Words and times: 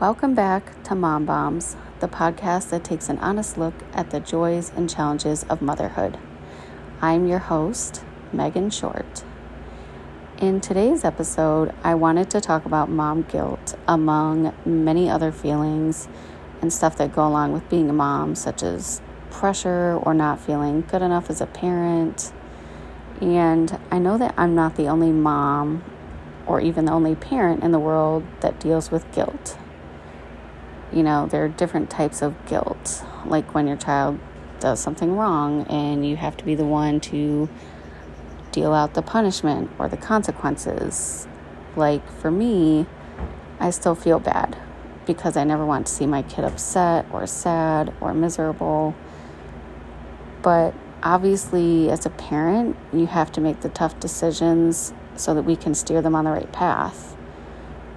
Welcome 0.00 0.36
back 0.36 0.80
to 0.84 0.94
Mom 0.94 1.26
Bombs, 1.26 1.74
the 1.98 2.06
podcast 2.06 2.70
that 2.70 2.84
takes 2.84 3.08
an 3.08 3.18
honest 3.18 3.58
look 3.58 3.74
at 3.92 4.10
the 4.10 4.20
joys 4.20 4.70
and 4.76 4.88
challenges 4.88 5.42
of 5.50 5.60
motherhood. 5.60 6.16
I'm 7.00 7.26
your 7.26 7.40
host, 7.40 8.04
Megan 8.32 8.70
Short. 8.70 9.24
In 10.40 10.60
today's 10.60 11.02
episode, 11.02 11.74
I 11.82 11.96
wanted 11.96 12.30
to 12.30 12.40
talk 12.40 12.64
about 12.64 12.88
mom 12.88 13.22
guilt 13.22 13.76
among 13.88 14.54
many 14.64 15.10
other 15.10 15.32
feelings 15.32 16.06
and 16.62 16.72
stuff 16.72 16.96
that 16.98 17.12
go 17.12 17.26
along 17.26 17.52
with 17.52 17.68
being 17.68 17.90
a 17.90 17.92
mom, 17.92 18.36
such 18.36 18.62
as 18.62 19.00
pressure 19.30 19.98
or 20.00 20.14
not 20.14 20.38
feeling 20.38 20.82
good 20.82 21.02
enough 21.02 21.28
as 21.28 21.40
a 21.40 21.46
parent. 21.46 22.32
And 23.20 23.76
I 23.90 23.98
know 23.98 24.16
that 24.16 24.32
I'm 24.36 24.54
not 24.54 24.76
the 24.76 24.86
only 24.86 25.10
mom 25.10 25.82
or 26.46 26.60
even 26.60 26.84
the 26.84 26.92
only 26.92 27.16
parent 27.16 27.64
in 27.64 27.72
the 27.72 27.80
world 27.80 28.22
that 28.42 28.60
deals 28.60 28.92
with 28.92 29.10
guilt. 29.10 29.58
You 30.92 31.02
know, 31.02 31.26
there 31.26 31.44
are 31.44 31.48
different 31.48 31.90
types 31.90 32.22
of 32.22 32.46
guilt, 32.46 33.04
like 33.26 33.54
when 33.54 33.66
your 33.66 33.76
child 33.76 34.18
does 34.60 34.80
something 34.80 35.16
wrong 35.16 35.66
and 35.68 36.06
you 36.06 36.16
have 36.16 36.36
to 36.38 36.44
be 36.44 36.54
the 36.54 36.64
one 36.64 37.00
to 37.00 37.48
deal 38.52 38.72
out 38.72 38.94
the 38.94 39.02
punishment 39.02 39.70
or 39.78 39.88
the 39.88 39.96
consequences. 39.96 41.28
Like 41.76 42.08
for 42.10 42.30
me, 42.30 42.86
I 43.60 43.70
still 43.70 43.94
feel 43.94 44.18
bad 44.18 44.56
because 45.06 45.36
I 45.36 45.44
never 45.44 45.64
want 45.64 45.86
to 45.86 45.92
see 45.92 46.06
my 46.06 46.22
kid 46.22 46.44
upset 46.44 47.06
or 47.12 47.26
sad 47.26 47.94
or 48.00 48.14
miserable. 48.14 48.94
But 50.42 50.74
obviously, 51.02 51.90
as 51.90 52.06
a 52.06 52.10
parent, 52.10 52.76
you 52.92 53.06
have 53.06 53.30
to 53.32 53.40
make 53.40 53.60
the 53.60 53.68
tough 53.68 53.98
decisions 54.00 54.92
so 55.16 55.34
that 55.34 55.42
we 55.42 55.56
can 55.56 55.74
steer 55.74 56.00
them 56.00 56.14
on 56.14 56.24
the 56.24 56.30
right 56.30 56.50
path. 56.52 57.16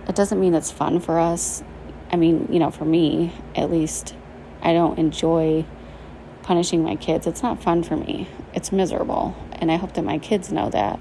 It 0.07 0.15
doesn't 0.15 0.39
mean 0.39 0.53
it's 0.53 0.71
fun 0.71 0.99
for 0.99 1.19
us. 1.19 1.63
I 2.11 2.17
mean, 2.17 2.47
you 2.51 2.59
know, 2.59 2.71
for 2.71 2.85
me, 2.85 3.33
at 3.55 3.71
least, 3.71 4.15
I 4.61 4.73
don't 4.73 4.99
enjoy 4.99 5.65
punishing 6.43 6.83
my 6.83 6.95
kids. 6.95 7.25
It's 7.25 7.41
not 7.41 7.63
fun 7.63 7.83
for 7.83 7.95
me. 7.95 8.27
It's 8.53 8.71
miserable. 8.71 9.35
And 9.53 9.71
I 9.71 9.77
hope 9.77 9.93
that 9.93 10.03
my 10.03 10.17
kids 10.17 10.51
know 10.51 10.69
that. 10.69 10.99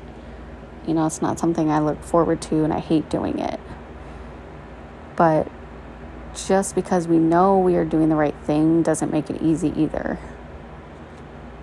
You 0.86 0.94
know, 0.94 1.06
it's 1.06 1.20
not 1.20 1.38
something 1.38 1.70
I 1.70 1.80
look 1.80 2.02
forward 2.02 2.40
to 2.42 2.64
and 2.64 2.72
I 2.72 2.78
hate 2.78 3.10
doing 3.10 3.38
it. 3.38 3.58
But 5.16 5.48
just 6.34 6.74
because 6.74 7.08
we 7.08 7.18
know 7.18 7.58
we 7.58 7.76
are 7.76 7.84
doing 7.84 8.08
the 8.08 8.14
right 8.14 8.36
thing 8.44 8.82
doesn't 8.82 9.12
make 9.12 9.30
it 9.30 9.42
easy 9.42 9.72
either. 9.76 10.18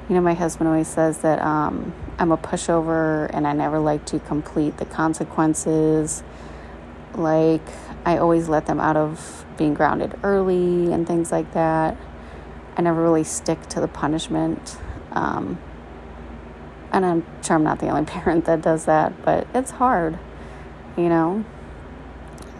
You 0.09 0.15
know, 0.15 0.21
my 0.21 0.33
husband 0.33 0.67
always 0.67 0.87
says 0.87 1.19
that 1.19 1.41
um, 1.41 1.93
I'm 2.17 2.31
a 2.31 2.37
pushover 2.37 3.29
and 3.33 3.47
I 3.47 3.53
never 3.53 3.79
like 3.79 4.05
to 4.07 4.19
complete 4.19 4.77
the 4.77 4.85
consequences. 4.85 6.23
Like, 7.17 7.61
I 8.05 8.17
always 8.17 8.47
let 8.47 8.67
them 8.67 8.79
out 8.79 8.95
of 8.95 9.45
being 9.57 9.73
grounded 9.73 10.17
early 10.23 10.93
and 10.93 11.05
things 11.07 11.31
like 11.31 11.53
that. 11.53 11.97
I 12.77 12.81
never 12.81 13.01
really 13.01 13.23
stick 13.23 13.67
to 13.69 13.81
the 13.81 13.87
punishment. 13.87 14.77
Um, 15.11 15.59
and 16.91 17.05
I'm 17.05 17.25
sure 17.43 17.55
I'm 17.55 17.63
not 17.63 17.79
the 17.79 17.89
only 17.89 18.05
parent 18.05 18.45
that 18.45 18.61
does 18.61 18.85
that, 18.85 19.25
but 19.25 19.47
it's 19.53 19.71
hard, 19.71 20.19
you 20.95 21.09
know. 21.09 21.43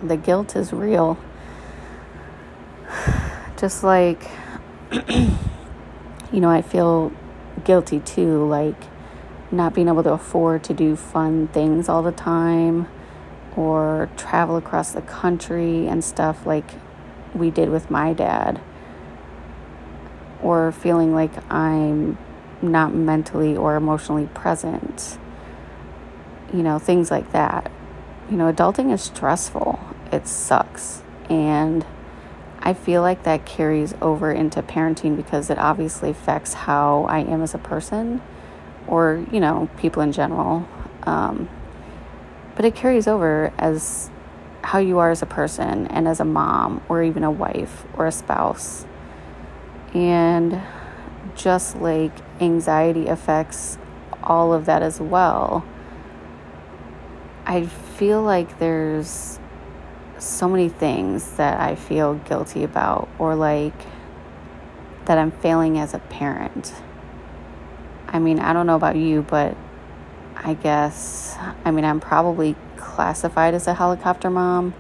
The 0.04 0.18
guilt 0.18 0.56
is 0.56 0.74
real. 0.74 1.18
Just 3.58 3.84
like, 3.84 4.30
you 4.92 5.38
know, 6.32 6.50
I 6.50 6.62
feel 6.62 7.12
guilty 7.64 8.00
too, 8.00 8.46
like 8.46 8.76
not 9.52 9.74
being 9.74 9.88
able 9.88 10.04
to 10.04 10.12
afford 10.12 10.64
to 10.66 10.74
do 10.74 10.96
fun 10.96 11.48
things 11.48 11.88
all 11.88 12.04
the 12.04 12.12
time 12.12 12.88
or 13.58 14.08
travel 14.16 14.56
across 14.56 14.92
the 14.92 15.02
country 15.02 15.88
and 15.88 16.04
stuff 16.04 16.46
like 16.46 16.72
we 17.34 17.50
did 17.50 17.70
with 17.70 17.90
my 17.90 18.14
dad 18.14 18.62
or 20.42 20.72
feeling 20.72 21.14
like 21.14 21.32
I'm 21.52 22.18
not 22.62 22.94
mentally 22.94 23.58
or 23.58 23.76
emotionally 23.76 24.28
present. 24.28 25.18
You 26.54 26.64
know, 26.64 26.80
things 26.80 27.10
like 27.12 27.32
that. 27.32 27.72
You 28.30 28.38
know, 28.38 28.52
adulting 28.52 28.94
is 28.94 29.02
stressful, 29.02 29.80
it 30.12 30.28
sucks. 30.28 31.02
And 31.30 31.86
I 32.60 32.74
feel 32.74 33.02
like 33.02 33.24
that 33.24 33.46
carries 33.46 33.96
over 34.02 34.32
into 34.32 34.62
parenting 34.62 35.16
because 35.18 35.50
it 35.50 35.58
obviously 35.58 36.12
affects 36.12 36.54
how 36.54 37.06
I 37.10 37.20
am 37.20 37.42
as 37.42 37.54
a 37.54 37.58
person 37.58 38.22
or, 38.88 39.26
you 39.32 39.40
know, 39.40 39.70
people 39.78 40.02
in 40.02 40.12
general. 40.12 40.68
Um, 41.04 41.50
but 42.58 42.66
it 42.66 42.74
carries 42.74 43.08
over 43.08 43.54
as 43.60 44.10
how 44.64 44.80
you 44.80 44.98
are 44.98 45.12
as 45.12 45.22
a 45.22 45.28
person 45.28 45.86
and 45.88 46.08
as 46.08 46.20
a 46.20 46.26
mom 46.26 46.84
or 46.90 47.04
even 47.04 47.24
a 47.24 47.30
wife 47.30 47.86
or 47.94 48.08
a 48.08 48.12
spouse. 48.12 48.84
And 49.94 50.60
just 51.36 51.78
like 51.78 52.12
anxiety 52.42 53.08
affects 53.08 53.78
all 54.24 54.54
of 54.54 54.66
that 54.66 54.82
as 54.82 55.00
well, 55.00 55.64
I 57.46 57.68
feel 57.68 58.24
like 58.24 58.58
there's 58.58 59.40
so 60.18 60.50
many 60.50 60.68
things 60.68 61.38
that 61.38 61.62
I 61.62 61.76
feel 61.76 62.16
guilty 62.16 62.64
about 62.64 63.08
or 63.20 63.36
like 63.36 63.86
that 65.06 65.20
I'm 65.20 65.30
failing 65.30 65.78
as 65.78 65.94
a 65.94 66.00
parent. 66.00 66.74
I 68.08 68.18
mean, 68.18 68.40
I 68.40 68.52
don't 68.52 68.66
know 68.66 68.76
about 68.76 68.96
you, 68.96 69.22
but 69.22 69.56
I 70.44 70.54
guess, 70.54 71.38
I 71.66 71.72
mean, 71.72 71.86
I'm 71.86 72.00
probably 72.00 72.56
classified 72.78 73.54
as 73.54 73.68
a 73.68 73.74
helicopter 73.74 74.30
mom, 74.30 74.74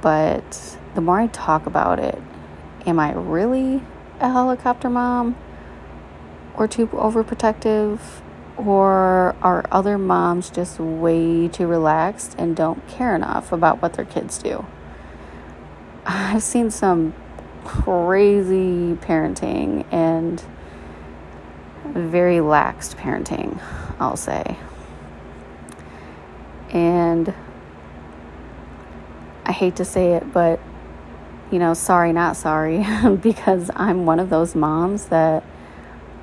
but 0.00 0.76
the 0.94 1.00
more 1.00 1.20
I 1.20 1.28
talk 1.28 1.66
about 1.66 1.98
it, 1.98 2.20
am 2.86 2.98
I 2.98 3.12
really 3.12 3.82
a 4.20 4.30
helicopter 4.30 4.90
mom 4.90 5.36
or 6.54 6.68
too 6.68 6.88
overprotective? 6.88 8.00
Or 8.56 9.34
are 9.40 9.64
other 9.72 9.96
moms 9.96 10.50
just 10.50 10.78
way 10.78 11.48
too 11.48 11.66
relaxed 11.66 12.34
and 12.36 12.54
don't 12.54 12.86
care 12.88 13.14
enough 13.16 13.52
about 13.52 13.80
what 13.80 13.94
their 13.94 14.04
kids 14.04 14.36
do? 14.36 14.66
I've 16.04 16.42
seen 16.42 16.70
some 16.70 17.14
crazy 17.64 18.96
parenting 18.96 19.86
and 19.90 20.44
very 21.86 22.36
laxed 22.36 22.96
parenting, 22.96 23.58
I'll 24.00 24.16
say. 24.16 24.56
And 26.70 27.32
I 29.44 29.52
hate 29.52 29.76
to 29.76 29.84
say 29.84 30.14
it, 30.14 30.32
but 30.32 30.58
you 31.50 31.58
know, 31.58 31.74
sorry, 31.74 32.12
not 32.12 32.36
sorry, 32.36 32.84
because 33.22 33.70
I'm 33.74 34.06
one 34.06 34.20
of 34.20 34.30
those 34.30 34.54
moms 34.54 35.06
that 35.06 35.44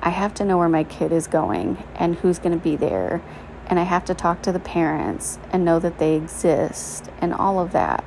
I 0.00 0.10
have 0.10 0.34
to 0.34 0.44
know 0.44 0.56
where 0.56 0.68
my 0.68 0.84
kid 0.84 1.12
is 1.12 1.26
going 1.26 1.82
and 1.96 2.14
who's 2.16 2.38
going 2.38 2.56
to 2.56 2.62
be 2.62 2.76
there. 2.76 3.22
And 3.66 3.78
I 3.78 3.82
have 3.82 4.06
to 4.06 4.14
talk 4.14 4.42
to 4.42 4.52
the 4.52 4.60
parents 4.60 5.38
and 5.52 5.64
know 5.64 5.78
that 5.80 5.98
they 5.98 6.14
exist 6.14 7.10
and 7.20 7.34
all 7.34 7.60
of 7.60 7.72
that. 7.72 8.02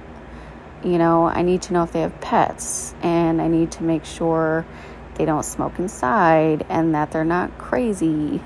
You 0.83 0.97
know, 0.97 1.25
I 1.25 1.43
need 1.43 1.61
to 1.63 1.73
know 1.73 1.83
if 1.83 1.91
they 1.91 2.01
have 2.01 2.19
pets 2.21 2.95
and 3.03 3.39
I 3.39 3.47
need 3.47 3.71
to 3.73 3.83
make 3.83 4.03
sure 4.03 4.65
they 5.15 5.25
don't 5.25 5.43
smoke 5.43 5.77
inside 5.77 6.65
and 6.69 6.95
that 6.95 7.11
they're 7.11 7.23
not 7.23 7.55
crazy. 7.59 8.41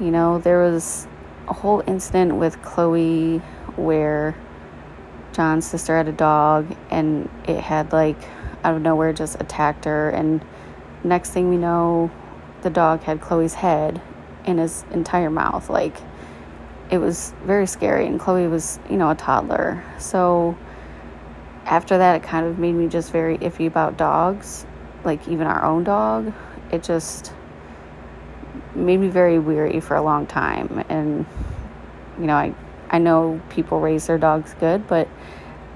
You 0.00 0.10
know, 0.10 0.38
there 0.38 0.58
was 0.58 1.06
a 1.46 1.52
whole 1.52 1.82
incident 1.86 2.34
with 2.34 2.60
Chloe 2.62 3.38
where 3.76 4.36
John's 5.32 5.66
sister 5.66 5.96
had 5.96 6.08
a 6.08 6.12
dog 6.12 6.74
and 6.90 7.28
it 7.46 7.60
had 7.60 7.92
like 7.92 8.16
out 8.64 8.74
of 8.74 8.82
nowhere 8.82 9.12
just 9.12 9.40
attacked 9.40 9.84
her. 9.84 10.10
And 10.10 10.44
next 11.04 11.30
thing 11.30 11.48
we 11.48 11.56
know 11.56 12.10
the 12.62 12.70
dog 12.70 13.02
had 13.02 13.20
Chloe's 13.20 13.54
head 13.54 14.00
in 14.44 14.58
his 14.58 14.84
entire 14.90 15.30
mouth. 15.30 15.70
Like 15.70 15.96
it 16.90 16.98
was 16.98 17.32
very 17.44 17.66
scary. 17.66 18.06
And 18.06 18.18
Chloe 18.18 18.48
was 18.48 18.80
you 18.90 18.96
know 18.96 19.10
a 19.10 19.14
toddler. 19.14 19.84
So 19.98 20.56
after 21.66 21.98
that 21.98 22.16
it 22.16 22.22
kind 22.24 22.46
of 22.46 22.58
made 22.58 22.72
me 22.72 22.88
just 22.88 23.12
very 23.12 23.38
iffy 23.38 23.66
about 23.68 23.96
dogs 23.96 24.66
like 25.04 25.28
even 25.28 25.46
our 25.46 25.64
own 25.64 25.84
dog. 25.84 26.32
It 26.72 26.82
just 26.82 27.32
made 28.74 28.98
me 28.98 29.08
very 29.08 29.38
weary 29.38 29.80
for 29.80 29.96
a 29.96 30.02
long 30.02 30.26
time 30.26 30.84
and 30.88 31.26
you 32.18 32.26
know 32.26 32.34
I 32.34 32.54
I 32.94 32.98
know 32.98 33.40
people 33.50 33.80
raise 33.80 34.06
their 34.06 34.18
dogs 34.18 34.54
good, 34.60 34.86
but 34.86 35.08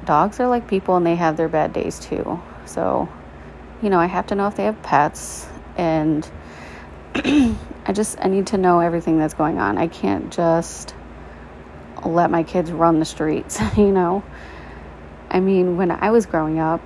dogs 0.04 0.38
are 0.38 0.46
like 0.46 0.68
people 0.68 0.96
and 0.96 1.04
they 1.04 1.16
have 1.16 1.36
their 1.36 1.48
bad 1.48 1.72
days 1.72 1.98
too. 1.98 2.40
So, 2.64 3.08
you 3.82 3.90
know, 3.90 3.98
I 3.98 4.06
have 4.06 4.28
to 4.28 4.36
know 4.36 4.46
if 4.46 4.54
they 4.54 4.66
have 4.66 4.80
pets 4.84 5.48
and 5.76 6.28
I 7.16 7.92
just 7.92 8.18
I 8.20 8.28
need 8.28 8.48
to 8.48 8.56
know 8.58 8.78
everything 8.78 9.18
that's 9.18 9.34
going 9.34 9.58
on. 9.58 9.78
I 9.78 9.88
can't 9.88 10.32
just 10.32 10.94
let 12.04 12.30
my 12.30 12.44
kids 12.44 12.70
run 12.70 13.00
the 13.00 13.04
streets, 13.04 13.60
you 13.76 13.90
know. 13.90 14.22
I 15.28 15.40
mean, 15.40 15.76
when 15.76 15.90
I 15.90 16.10
was 16.10 16.26
growing 16.26 16.60
up, 16.60 16.80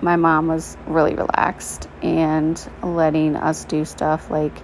my 0.00 0.14
mom 0.14 0.46
was 0.46 0.76
really 0.86 1.14
relaxed 1.14 1.88
and 2.02 2.56
letting 2.82 3.34
us 3.34 3.64
do 3.64 3.84
stuff 3.84 4.30
like 4.30 4.62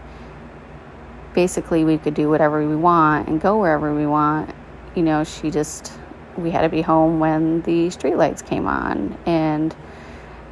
basically 1.34 1.84
we 1.84 1.98
could 1.98 2.14
do 2.14 2.28
whatever 2.28 2.66
we 2.66 2.76
want 2.76 3.28
and 3.28 3.40
go 3.40 3.58
wherever 3.58 3.94
we 3.94 4.06
want 4.06 4.54
you 4.94 5.02
know, 5.02 5.24
she 5.24 5.50
just 5.50 5.92
we 6.36 6.50
had 6.50 6.62
to 6.62 6.68
be 6.68 6.82
home 6.82 7.20
when 7.20 7.62
the 7.62 7.88
streetlights 7.88 8.44
came 8.44 8.66
on. 8.66 9.18
And, 9.26 9.74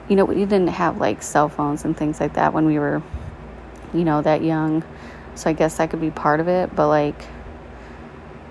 you 0.08 0.16
know, 0.16 0.24
we 0.24 0.34
didn't 0.34 0.68
have 0.68 0.98
like 0.98 1.22
cell 1.22 1.48
phones 1.48 1.84
and 1.84 1.96
things 1.96 2.20
like 2.20 2.34
that 2.34 2.52
when 2.52 2.66
we 2.66 2.78
were, 2.78 3.02
you 3.94 4.04
know, 4.04 4.22
that 4.22 4.42
young. 4.42 4.84
So 5.34 5.48
I 5.48 5.52
guess 5.52 5.76
that 5.78 5.90
could 5.90 6.00
be 6.00 6.10
part 6.10 6.40
of 6.40 6.48
it. 6.48 6.74
But, 6.74 6.88
like, 6.88 7.24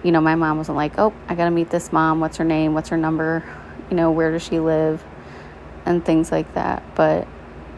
you 0.04 0.12
know, 0.12 0.22
my 0.22 0.36
mom 0.36 0.58
wasn't 0.58 0.78
like, 0.78 0.98
oh, 0.98 1.14
I 1.28 1.36
got 1.36 1.46
to 1.46 1.52
meet 1.52 1.70
this 1.70 1.92
mom. 1.92 2.20
What's 2.20 2.38
her 2.38 2.46
name? 2.46 2.74
What's 2.74 2.90
her 2.90 2.98
number? 2.98 3.44
You 3.90 3.96
know, 3.96 4.12
where 4.12 4.32
does 4.32 4.44
she 4.44 4.60
live? 4.60 5.04
And 5.86 6.04
things 6.04 6.32
like 6.32 6.54
that. 6.54 6.84
But 6.96 7.28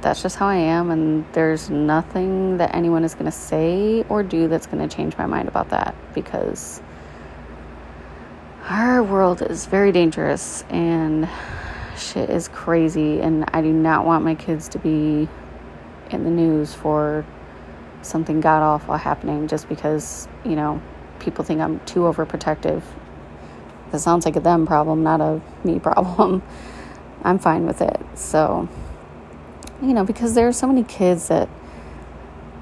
that's 0.02 0.22
just 0.22 0.36
how 0.38 0.48
I 0.48 0.56
am. 0.56 0.92
And 0.92 1.26
there's 1.34 1.70
nothing 1.70 2.58
that 2.58 2.76
anyone 2.76 3.04
is 3.04 3.14
going 3.14 3.26
to 3.26 3.32
say 3.32 4.04
or 4.10 4.24
do 4.24 4.48
that's 4.48 4.68
going 4.68 4.88
to 4.88 4.94
change 4.94 5.18
my 5.18 5.26
mind 5.26 5.48
about 5.48 5.70
that 5.70 5.96
because 6.14 6.82
our 8.70 9.04
world 9.04 9.42
is 9.42 9.66
very 9.66 9.92
dangerous 9.92 10.64
and 10.70 11.30
shit 11.98 12.30
is 12.30 12.48
crazy. 12.48 13.22
And 13.22 13.46
I 13.54 13.62
do 13.62 13.72
not 13.72 14.06
want 14.06 14.24
my 14.24 14.36
kids 14.36 14.70
to 14.70 14.80
be 14.80 15.28
in 16.10 16.24
the 16.24 16.30
news 16.30 16.74
for 16.74 17.26
something 18.02 18.42
god 18.42 18.64
awful 18.64 18.98
happening 18.98 19.48
just 19.48 19.70
because, 19.70 20.28
you 20.44 20.56
know, 20.56 20.82
people 21.20 21.46
think 21.46 21.62
I'm 21.62 21.80
too 21.82 22.02
overprotective. 22.02 22.82
That 23.92 24.00
sounds 24.00 24.26
like 24.26 24.36
a 24.36 24.40
them 24.40 24.66
problem, 24.66 25.04
not 25.04 25.22
a 25.22 25.42
me 25.64 25.80
problem. 25.88 26.42
I'm 27.24 27.40
fine 27.40 27.66
with 27.66 27.82
it. 27.82 28.00
So, 28.16 28.68
you 29.82 29.94
know, 29.94 30.04
because 30.04 30.36
there 30.36 30.48
are 30.48 30.54
so 30.54 30.68
many 30.68 30.84
kids 30.84 31.28
that, 31.30 31.50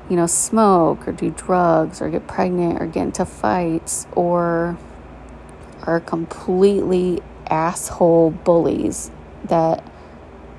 you 0.10 0.16
know, 0.16 0.26
smoke 0.26 1.08
or 1.08 1.12
do 1.12 1.32
drugs 1.32 2.02
or 2.02 2.10
get 2.10 2.28
pregnant 2.28 2.82
or 2.82 2.88
get 2.88 3.04
into 3.04 3.26
fights 3.26 4.08
or 4.14 4.78
are 5.84 6.00
completely 6.00 7.22
asshole 7.48 8.32
bullies 8.32 9.12
that 9.46 9.84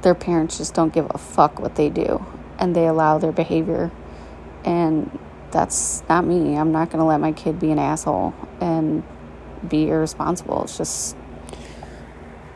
their 0.03 0.15
parents 0.15 0.59
just 0.59 0.75
don't 0.75 0.93
give 0.93 1.07
a 1.11 1.19
fuck 1.19 1.61
what 1.61 1.77
they 1.77 1.89
do 1.89 2.25
and 2.59 2.77
they 2.77 2.87
allow 2.87 3.19
their 3.19 3.33
behavior. 3.33 3.91
And 4.65 5.19
that's 5.51 6.03
not 6.09 6.25
me. 6.25 6.57
I'm 6.57 6.73
not 6.73 6.91
going 6.91 7.01
to 7.01 7.05
let 7.05 7.21
my 7.21 7.33
kid 7.33 7.59
be 7.59 7.71
an 7.71 7.79
asshole 7.79 8.35
and 8.61 9.03
be 9.67 9.89
irresponsible. 9.89 10.65
It's 10.65 10.77
just, 10.77 11.17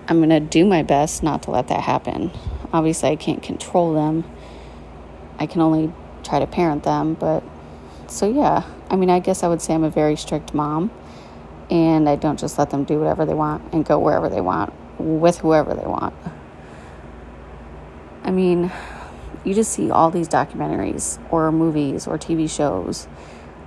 I'm 0.08 0.18
going 0.18 0.30
to 0.30 0.40
do 0.40 0.66
my 0.66 0.82
best 0.82 1.22
not 1.22 1.42
to 1.44 1.50
let 1.50 1.68
that 1.68 1.80
happen. 1.80 2.30
Obviously, 2.74 3.08
I 3.08 3.16
can't 3.16 3.40
control 3.40 3.94
them. 3.94 4.24
I 5.38 5.46
can 5.46 5.60
only 5.60 5.92
try 6.24 6.40
to 6.40 6.46
parent 6.46 6.82
them, 6.82 7.14
but 7.14 7.44
so 8.08 8.28
yeah. 8.28 8.64
I 8.90 8.96
mean, 8.96 9.10
I 9.10 9.20
guess 9.20 9.44
I 9.44 9.48
would 9.48 9.62
say 9.62 9.74
I'm 9.74 9.84
a 9.84 9.90
very 9.90 10.16
strict 10.16 10.52
mom 10.52 10.90
and 11.70 12.08
I 12.08 12.16
don't 12.16 12.38
just 12.38 12.58
let 12.58 12.70
them 12.70 12.82
do 12.82 12.98
whatever 12.98 13.24
they 13.24 13.32
want 13.32 13.72
and 13.72 13.84
go 13.84 14.00
wherever 14.00 14.28
they 14.28 14.40
want 14.40 14.72
with 14.98 15.38
whoever 15.38 15.72
they 15.72 15.86
want. 15.86 16.14
I 18.24 18.32
mean, 18.32 18.72
you 19.44 19.54
just 19.54 19.72
see 19.72 19.92
all 19.92 20.10
these 20.10 20.28
documentaries 20.28 21.20
or 21.30 21.52
movies 21.52 22.08
or 22.08 22.18
TV 22.18 22.50
shows 22.50 23.06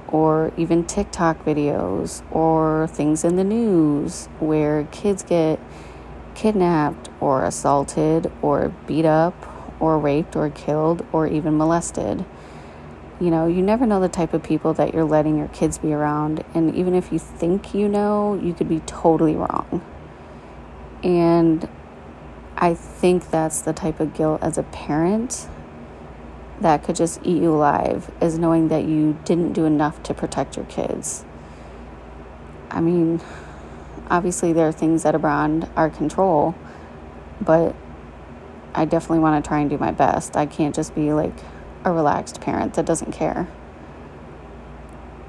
or 0.09 0.51
even 0.57 0.86
TikTok 0.86 1.45
videos 1.45 2.24
or 2.30 2.88
things 2.88 3.24
in 3.24 3.38
the 3.38 3.44
news 3.45 4.27
where 4.39 4.83
kids 4.92 5.24
get 5.24 5.62
kidnapped 6.36 7.06
or 7.19 7.44
assaulted 7.44 8.31
or 8.42 8.69
beat 8.86 9.06
up 9.06 9.36
or 9.80 9.98
raped 10.00 10.36
or 10.36 10.50
killed 10.50 11.06
or 11.12 11.28
even 11.28 11.58
molested. 11.58 12.25
You 13.19 13.31
know, 13.31 13.48
you 13.48 13.62
never 13.62 13.86
know 13.86 14.00
the 14.00 14.10
type 14.10 14.34
of 14.34 14.44
people 14.44 14.74
that 14.75 14.94
you're 14.94 15.04
letting 15.04 15.38
your 15.38 15.48
kids 15.48 15.78
be 15.78 15.94
around. 15.94 16.44
And 16.54 16.75
even 16.75 16.94
if 16.94 17.12
you 17.12 17.18
think 17.18 17.74
you 17.74 17.88
know, 17.88 18.40
you 18.42 18.54
could 18.54 18.69
be 18.69 18.80
totally 18.81 19.36
wrong. 19.36 19.84
And 21.04 21.68
I 22.56 22.74
think 22.74 23.30
that's 23.30 23.62
the 23.62 23.74
type 23.74 24.00
of 24.00 24.14
guilt 24.14 24.42
as 24.42 24.58
a 24.58 24.64
parent 24.64 25.48
that 26.62 26.84
could 26.84 26.96
just 26.96 27.19
eat 27.24 27.42
you 27.42 27.54
alive 27.54 28.12
is 28.19 28.40
knowing 28.40 28.69
that 28.69 28.86
you 28.86 29.18
didn't 29.25 29.54
do 29.54 29.66
enough 29.66 30.02
to 30.04 30.14
protect 30.14 30.56
your 30.56 30.66
kids. 30.66 31.24
I 32.72 32.81
mean, 32.81 33.22
obviously, 34.10 34.54
there 34.54 34.68
are 34.68 34.72
things 34.72 35.04
that 35.04 35.14
are 35.14 35.19
beyond 35.19 35.69
our 35.75 35.90
control, 35.90 36.56
but 37.42 37.75
I 38.74 38.86
definitely 38.86 39.19
want 39.19 39.44
to 39.44 39.48
try 39.48 39.60
and 39.60 39.69
do 39.69 39.78
my 39.78 39.92
best. 39.92 40.36
I 40.36 40.45
can't 40.45 40.75
just 40.75 40.94
be 40.94 41.13
like 41.13 41.34
a 41.84 41.92
relaxed 41.92 42.42
parent 42.42 42.75
that 42.75 42.86
doesn't 42.86 43.12
care. 43.12 43.48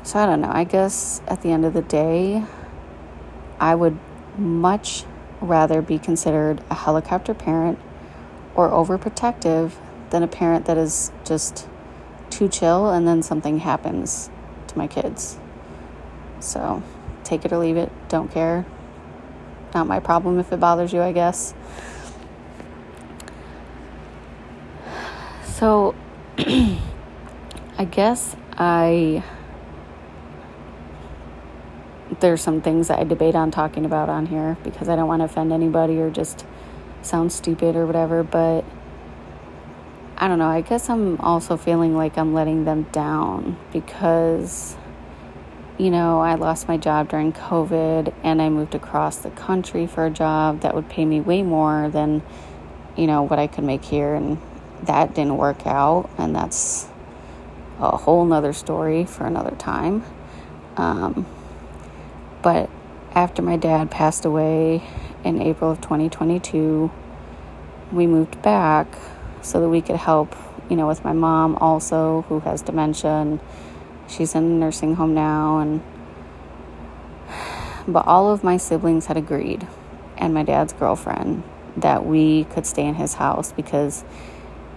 So 0.03 0.19
I 0.19 0.27
don't 0.27 0.41
know. 0.41 0.51
I 0.51 0.65
guess 0.65 1.21
at 1.27 1.43
the 1.43 1.51
end 1.51 1.65
of 1.65 1.75
the 1.75 1.83
day, 1.83 2.45
I 3.61 3.75
would 3.75 3.99
much 4.37 5.05
rather 5.41 5.83
be 5.83 5.99
considered 5.99 6.63
a 6.71 6.75
helicopter 6.75 7.35
parent 7.35 7.79
or 8.55 8.71
overprotective 8.71 9.73
than 10.11 10.23
a 10.23 10.29
parent 10.29 10.67
that 10.67 10.79
is 10.79 11.13
just 11.25 11.69
too 12.31 12.49
chill 12.49 12.91
and 12.91 13.07
then 13.07 13.23
something 13.23 13.59
happens 13.59 14.31
to 14.69 14.79
my 14.79 14.87
kids. 14.87 15.39
So 16.41 16.83
take 17.25 17.45
it 17.45 17.53
or 17.53 17.59
leave 17.59 17.77
it. 17.77 17.91
Don't 18.09 18.31
care. 18.31 18.65
Not 19.75 19.87
my 19.87 20.01
problem 20.01 20.39
if 20.39 20.53
it 20.53 20.61
bothers 20.61 20.93
you, 20.93 21.03
I 21.03 21.13
guess. 21.13 21.55
So 25.59 25.93
I 26.39 27.85
guess 27.91 28.37
I 28.53 29.25
there's 32.21 32.41
some 32.41 32.63
things 32.63 32.87
that 32.87 33.01
I 33.01 33.05
debate 33.05 33.35
on 33.35 33.51
talking 33.51 33.85
about 33.85 34.09
on 34.09 34.27
here 34.27 34.57
because 34.63 34.89
I 34.89 34.95
don't 34.95 35.09
want 35.09 35.19
to 35.19 35.25
offend 35.25 35.53
anybody 35.53 35.99
or 35.99 36.11
just 36.11 36.47
sound 37.03 37.33
stupid 37.33 37.75
or 37.75 37.87
whatever, 37.87 38.23
but 38.23 38.65
I 40.17 40.29
don't 40.29 40.39
know. 40.39 40.47
I 40.47 40.61
guess 40.61 40.89
I'm 40.89 41.21
also 41.21 41.57
feeling 41.57 41.97
like 41.97 42.17
I'm 42.17 42.35
letting 42.35 42.65
them 42.65 42.85
down 42.93 43.59
because, 43.73 44.77
you 45.77 45.91
know, 45.91 46.21
I 46.21 46.37
lost 46.37 46.69
my 46.69 46.77
job 46.77 47.09
during 47.09 47.33
COVID 47.33 48.15
and 48.23 48.41
I 48.41 48.49
moved 48.49 48.77
across 48.77 49.17
the 49.17 49.31
country 49.31 49.89
for 49.89 50.07
a 50.07 50.11
job 50.11 50.61
that 50.61 50.77
would 50.77 50.89
pay 50.89 51.05
me 51.05 51.21
way 51.21 51.43
more 51.43 51.89
than, 51.89 52.23
you 52.97 53.09
know, 53.09 53.25
what 53.25 53.41
I 53.41 53.49
could 53.49 53.65
make 53.65 53.85
here. 53.85 54.15
And 54.15 54.41
that 54.85 55.15
didn't 55.15 55.37
work 55.37 55.67
out. 55.67 56.11
And 56.19 56.35
that's 56.35 56.89
a 57.81 57.97
whole 57.97 58.25
nother 58.25 58.53
story 58.53 59.05
for 59.05 59.27
another 59.27 59.55
time. 59.57 60.05
Um, 60.77 61.27
but 62.43 62.71
after 63.15 63.43
my 63.43 63.57
dad 63.57 63.91
passed 63.91 64.25
away 64.25 64.83
in 65.25 65.43
April 65.43 65.71
of 65.71 65.81
2022, 65.81 66.91
we 67.93 68.07
moved 68.07 68.41
back 68.43 68.87
so 69.43 69.61
that 69.61 69.69
we 69.69 69.81
could 69.81 69.97
help, 69.97 70.37
you 70.69 70.77
know, 70.77 70.87
with 70.87 71.05
my 71.05 71.13
mom 71.13 71.57
also, 71.57 72.23
who 72.29 72.41
has 72.41 72.63
dementia 72.63 73.11
and 73.11 73.41
she's 74.09 74.35
in 74.35 74.45
a 74.45 74.47
nursing 74.47 74.95
home 74.95 75.15
now. 75.15 75.59
And 75.59 75.83
but 77.89 78.07
all 78.07 78.31
of 78.31 78.45
my 78.45 78.59
siblings 78.59 79.07
had 79.07 79.17
agreed, 79.17 79.67
and 80.19 80.35
my 80.35 80.43
dad's 80.43 80.75
girlfriend, 80.75 81.43
that 81.79 82.05
we 82.05 82.45
could 82.45 82.67
stay 82.67 82.85
in 82.85 82.95
his 82.95 83.15
house 83.15 83.53
because, 83.53 84.05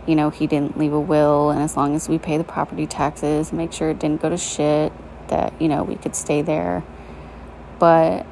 you 0.07 0.15
know, 0.15 0.29
he 0.29 0.47
didn't 0.47 0.77
leave 0.77 0.93
a 0.93 0.99
will, 0.99 1.51
and 1.51 1.61
as 1.61 1.77
long 1.77 1.95
as 1.95 2.09
we 2.09 2.17
pay 2.17 2.37
the 2.37 2.43
property 2.43 2.87
taxes, 2.87 3.53
make 3.53 3.71
sure 3.71 3.89
it 3.89 3.99
didn't 3.99 4.21
go 4.21 4.29
to 4.29 4.37
shit, 4.37 4.91
that 5.27 5.53
you 5.61 5.67
know 5.67 5.83
we 5.83 5.95
could 5.95 6.15
stay 6.15 6.41
there. 6.41 6.83
But 7.79 8.25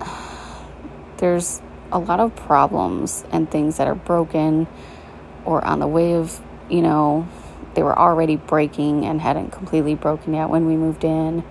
there's 1.18 1.60
a 1.92 1.98
lot 1.98 2.20
of 2.20 2.34
problems 2.36 3.24
and 3.32 3.50
things 3.50 3.78
that 3.78 3.88
are 3.88 3.94
broken 3.94 4.66
or 5.44 5.64
on 5.64 5.80
the 5.80 5.86
way 5.86 6.14
of, 6.14 6.40
you 6.68 6.82
know, 6.82 7.26
they 7.74 7.82
were 7.82 7.98
already 7.98 8.36
breaking 8.36 9.04
and 9.04 9.20
hadn't 9.20 9.50
completely 9.50 9.94
broken 9.94 10.34
yet 10.34 10.48
when 10.48 10.66
we 10.66 10.76
moved 10.76 11.04
in. 11.04 11.44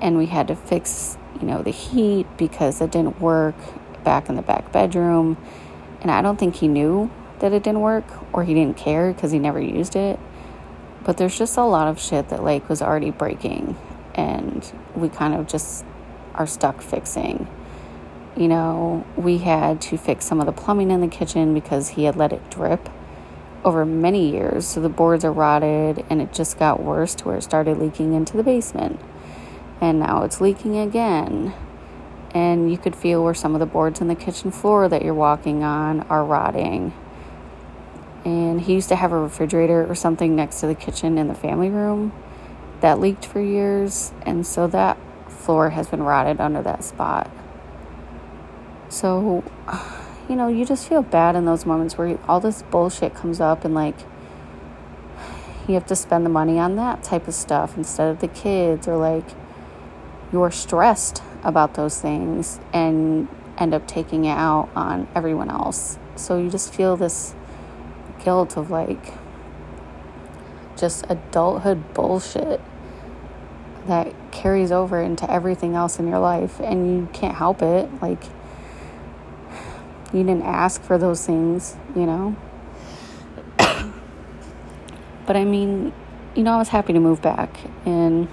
And 0.00 0.18
we 0.18 0.26
had 0.26 0.48
to 0.48 0.56
fix, 0.56 1.16
you 1.40 1.46
know, 1.46 1.62
the 1.62 1.70
heat 1.70 2.26
because 2.36 2.80
it 2.80 2.90
didn't 2.90 3.20
work 3.20 3.54
back 4.02 4.28
in 4.28 4.34
the 4.34 4.42
back 4.42 4.72
bedroom. 4.72 5.36
And 6.02 6.10
I 6.10 6.20
don't 6.20 6.38
think 6.38 6.56
he 6.56 6.68
knew 6.68 7.10
that 7.38 7.54
it 7.54 7.62
didn't 7.62 7.80
work 7.80 8.04
or 8.34 8.44
he 8.44 8.52
didn't 8.52 8.76
care 8.76 9.12
because 9.12 9.32
he 9.32 9.38
never 9.38 9.60
used 9.60 9.96
it. 9.96 10.20
But 11.04 11.16
there's 11.16 11.36
just 11.36 11.56
a 11.56 11.64
lot 11.64 11.88
of 11.88 11.98
shit 11.98 12.28
that 12.28 12.44
like 12.44 12.68
was 12.68 12.82
already 12.82 13.10
breaking 13.10 13.76
and 14.14 14.70
we 14.94 15.08
kind 15.08 15.34
of 15.34 15.48
just 15.48 15.84
are 16.34 16.46
stuck 16.46 16.82
fixing 16.82 17.48
you 18.36 18.48
know, 18.48 19.06
we 19.16 19.38
had 19.38 19.80
to 19.82 19.98
fix 19.98 20.24
some 20.24 20.40
of 20.40 20.46
the 20.46 20.52
plumbing 20.52 20.90
in 20.90 21.00
the 21.00 21.08
kitchen 21.08 21.52
because 21.52 21.90
he 21.90 22.04
had 22.04 22.16
let 22.16 22.32
it 22.32 22.50
drip 22.50 22.88
over 23.64 23.84
many 23.84 24.30
years. 24.30 24.66
So 24.66 24.80
the 24.80 24.88
boards 24.88 25.24
are 25.24 25.32
rotted 25.32 26.04
and 26.08 26.22
it 26.22 26.32
just 26.32 26.58
got 26.58 26.82
worse 26.82 27.14
to 27.16 27.24
where 27.24 27.36
it 27.36 27.42
started 27.42 27.78
leaking 27.78 28.14
into 28.14 28.36
the 28.36 28.42
basement. 28.42 28.98
And 29.80 29.98
now 30.00 30.22
it's 30.22 30.40
leaking 30.40 30.78
again. 30.78 31.52
And 32.34 32.70
you 32.70 32.78
could 32.78 32.96
feel 32.96 33.22
where 33.22 33.34
some 33.34 33.54
of 33.54 33.60
the 33.60 33.66
boards 33.66 34.00
in 34.00 34.08
the 34.08 34.14
kitchen 34.14 34.50
floor 34.50 34.88
that 34.88 35.02
you're 35.02 35.12
walking 35.12 35.62
on 35.62 36.00
are 36.02 36.24
rotting. 36.24 36.94
And 38.24 38.60
he 38.60 38.74
used 38.74 38.88
to 38.88 38.96
have 38.96 39.12
a 39.12 39.18
refrigerator 39.18 39.86
or 39.86 39.94
something 39.94 40.34
next 40.34 40.60
to 40.60 40.66
the 40.66 40.74
kitchen 40.74 41.18
in 41.18 41.28
the 41.28 41.34
family 41.34 41.68
room 41.68 42.12
that 42.80 43.00
leaked 43.00 43.26
for 43.26 43.40
years. 43.40 44.12
And 44.22 44.46
so 44.46 44.66
that 44.68 44.96
floor 45.28 45.70
has 45.70 45.88
been 45.88 46.02
rotted 46.02 46.40
under 46.40 46.62
that 46.62 46.84
spot. 46.84 47.30
So, 48.88 49.42
you 50.28 50.36
know, 50.36 50.48
you 50.48 50.64
just 50.64 50.88
feel 50.88 51.02
bad 51.02 51.34
in 51.34 51.44
those 51.44 51.66
moments 51.66 51.98
where 51.98 52.18
all 52.28 52.40
this 52.40 52.62
bullshit 52.62 53.14
comes 53.14 53.40
up 53.40 53.64
and 53.64 53.74
like 53.74 53.96
you 55.68 55.74
have 55.74 55.86
to 55.86 55.96
spend 55.96 56.24
the 56.24 56.30
money 56.30 56.58
on 56.58 56.76
that 56.76 57.02
type 57.02 57.26
of 57.26 57.34
stuff 57.34 57.76
instead 57.76 58.08
of 58.08 58.20
the 58.20 58.28
kids 58.28 58.86
or 58.86 58.96
like 58.96 59.24
you're 60.32 60.50
stressed 60.50 61.22
about 61.42 61.74
those 61.74 62.00
things 62.00 62.60
and 62.72 63.28
end 63.58 63.74
up 63.74 63.86
taking 63.86 64.24
it 64.24 64.36
out 64.36 64.68
on 64.74 65.08
everyone 65.14 65.50
else. 65.50 65.98
So 66.16 66.38
you 66.38 66.50
just 66.50 66.72
feel 66.72 66.96
this 66.96 67.34
guilt 68.24 68.56
of 68.56 68.70
like 68.70 69.14
just 70.76 71.04
adulthood 71.08 71.94
bullshit 71.94 72.60
that 73.86 74.14
carries 74.30 74.72
over 74.72 75.00
into 75.00 75.30
everything 75.30 75.74
else 75.74 75.98
in 75.98 76.08
your 76.08 76.18
life 76.18 76.60
and 76.60 76.88
you 76.88 77.08
can't 77.12 77.34
help 77.34 77.62
it. 77.62 77.88
Like, 78.00 78.22
you 80.12 80.22
didn't 80.24 80.42
ask 80.42 80.82
for 80.82 80.98
those 80.98 81.24
things, 81.24 81.76
you 81.96 82.06
know? 82.06 82.36
but 85.26 85.36
I 85.36 85.44
mean, 85.44 85.92
you 86.34 86.42
know, 86.42 86.52
I 86.52 86.58
was 86.58 86.68
happy 86.68 86.92
to 86.92 87.00
move 87.00 87.22
back 87.22 87.56
and 87.84 88.28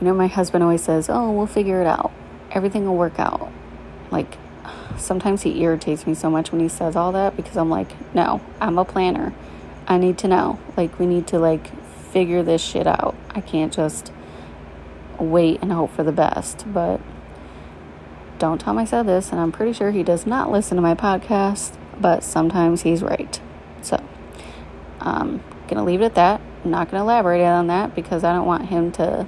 you 0.00 0.06
know, 0.06 0.14
my 0.14 0.28
husband 0.28 0.62
always 0.62 0.82
says, 0.82 1.08
Oh, 1.08 1.30
we'll 1.30 1.46
figure 1.46 1.80
it 1.80 1.86
out. 1.86 2.12
Everything 2.52 2.86
will 2.86 2.96
work 2.96 3.18
out. 3.18 3.50
Like, 4.10 4.38
sometimes 4.96 5.42
he 5.42 5.62
irritates 5.62 6.06
me 6.06 6.14
so 6.14 6.30
much 6.30 6.52
when 6.52 6.60
he 6.60 6.68
says 6.68 6.96
all 6.96 7.12
that 7.12 7.36
because 7.36 7.56
I'm 7.56 7.70
like, 7.70 7.90
No, 8.14 8.40
I'm 8.60 8.78
a 8.78 8.84
planner. 8.84 9.34
I 9.86 9.98
need 9.98 10.18
to 10.18 10.28
know. 10.28 10.60
Like, 10.76 10.98
we 10.98 11.06
need 11.06 11.26
to, 11.28 11.38
like, 11.38 11.70
figure 12.10 12.42
this 12.42 12.62
shit 12.62 12.86
out. 12.86 13.16
I 13.30 13.40
can't 13.40 13.72
just 13.72 14.12
wait 15.18 15.60
and 15.62 15.72
hope 15.72 15.92
for 15.92 16.04
the 16.04 16.12
best. 16.12 16.64
But 16.72 17.00
don't 18.38 18.60
tell 18.60 18.72
him 18.72 18.78
I 18.78 18.84
said 18.84 19.06
this, 19.06 19.32
and 19.32 19.40
I'm 19.40 19.50
pretty 19.50 19.72
sure 19.72 19.90
he 19.90 20.02
does 20.02 20.26
not 20.26 20.50
listen 20.50 20.76
to 20.76 20.82
my 20.82 20.94
podcast, 20.94 21.76
but 22.00 22.22
sometimes 22.22 22.82
he's 22.82 23.02
right. 23.02 23.40
So, 23.82 24.02
I'm 25.00 25.42
gonna 25.66 25.84
leave 25.84 26.02
it 26.02 26.06
at 26.06 26.14
that. 26.14 26.40
I'm 26.64 26.70
not 26.70 26.90
gonna 26.90 27.02
elaborate 27.02 27.44
on 27.44 27.66
that 27.66 27.94
because 27.94 28.22
I 28.22 28.32
don't 28.32 28.46
want 28.46 28.66
him 28.66 28.92
to 28.92 29.26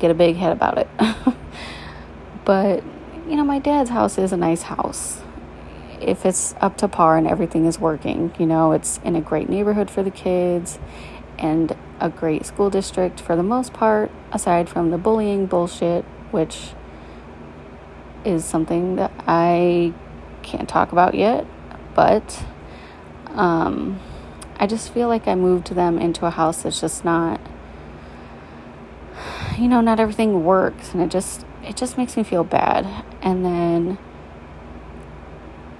get 0.00 0.10
a 0.10 0.14
big 0.14 0.36
head 0.36 0.52
about 0.52 0.78
it. 0.78 0.88
but, 2.44 2.82
you 3.28 3.36
know, 3.36 3.44
my 3.44 3.58
dad's 3.58 3.90
house 3.90 4.18
is 4.18 4.32
a 4.32 4.36
nice 4.36 4.62
house. 4.62 5.20
If 6.00 6.24
it's 6.24 6.54
up 6.60 6.78
to 6.78 6.88
par 6.88 7.18
and 7.18 7.28
everything 7.28 7.66
is 7.66 7.78
working, 7.78 8.34
you 8.38 8.46
know, 8.46 8.72
it's 8.72 8.98
in 9.04 9.14
a 9.14 9.20
great 9.20 9.48
neighborhood 9.48 9.90
for 9.90 10.02
the 10.02 10.10
kids 10.10 10.78
and 11.38 11.76
a 12.00 12.08
great 12.08 12.46
school 12.46 12.70
district 12.70 13.20
for 13.20 13.36
the 13.36 13.42
most 13.42 13.72
part, 13.72 14.10
aside 14.32 14.68
from 14.68 14.90
the 14.90 14.98
bullying 14.98 15.46
bullshit, 15.46 16.04
which 16.30 16.70
is 18.24 18.44
something 18.44 18.96
that 18.96 19.12
I 19.26 19.92
can't 20.42 20.68
talk 20.68 20.92
about 20.92 21.14
yet. 21.14 21.46
But 21.94 22.44
um, 23.28 24.00
I 24.56 24.66
just 24.66 24.92
feel 24.92 25.08
like 25.08 25.28
I 25.28 25.34
moved 25.34 25.74
them 25.74 25.98
into 25.98 26.26
a 26.26 26.30
house 26.30 26.62
that's 26.62 26.80
just 26.80 27.04
not 27.04 27.40
you 29.60 29.68
know, 29.68 29.80
not 29.82 30.00
everything 30.00 30.44
works 30.44 30.92
and 30.94 31.02
it 31.02 31.10
just 31.10 31.44
it 31.62 31.76
just 31.76 31.98
makes 31.98 32.16
me 32.16 32.22
feel 32.22 32.44
bad. 32.44 33.04
And 33.20 33.44
then 33.44 33.98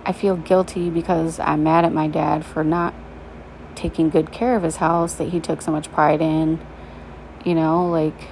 I 0.05 0.13
feel 0.13 0.37
guilty 0.37 0.91
because 0.91 1.41
I'm 1.41 1.63
mad 1.63 1.85
at 1.85 1.93
my 1.93 2.07
dad 2.07 2.45
for 2.45 2.63
not 2.63 2.95
taking 3.75 4.11
good 4.11 4.31
care 4.33 4.57
of 4.57 4.63
his 4.63 4.77
house 4.77 5.15
that 5.15 5.31
he 5.31 5.41
took 5.41 5.63
so 5.63 5.73
much 5.73 5.91
pride 5.93 6.21
in. 6.21 6.61
You 7.45 7.55
know, 7.55 7.89
like 7.89 8.29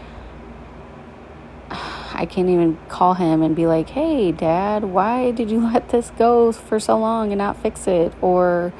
I 1.70 2.26
can't 2.26 2.50
even 2.50 2.78
call 2.88 3.14
him 3.14 3.42
and 3.42 3.56
be 3.56 3.66
like, 3.66 3.90
"Hey, 3.90 4.32
dad, 4.32 4.84
why 4.84 5.30
did 5.30 5.50
you 5.50 5.60
let 5.72 5.88
this 5.88 6.10
go 6.18 6.52
for 6.52 6.78
so 6.78 6.98
long 6.98 7.32
and 7.32 7.38
not 7.38 7.56
fix 7.56 7.86
it?" 7.86 8.12
or 8.20 8.72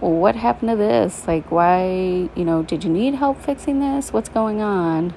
what 0.00 0.36
happened 0.36 0.70
to 0.70 0.76
this? 0.76 1.26
Like, 1.26 1.50
why, 1.50 2.30
you 2.36 2.44
know, 2.44 2.62
did 2.62 2.84
you 2.84 2.90
need 2.90 3.14
help 3.14 3.42
fixing 3.42 3.80
this? 3.80 4.12
What's 4.12 4.28
going 4.28 4.60
on? 4.60 5.12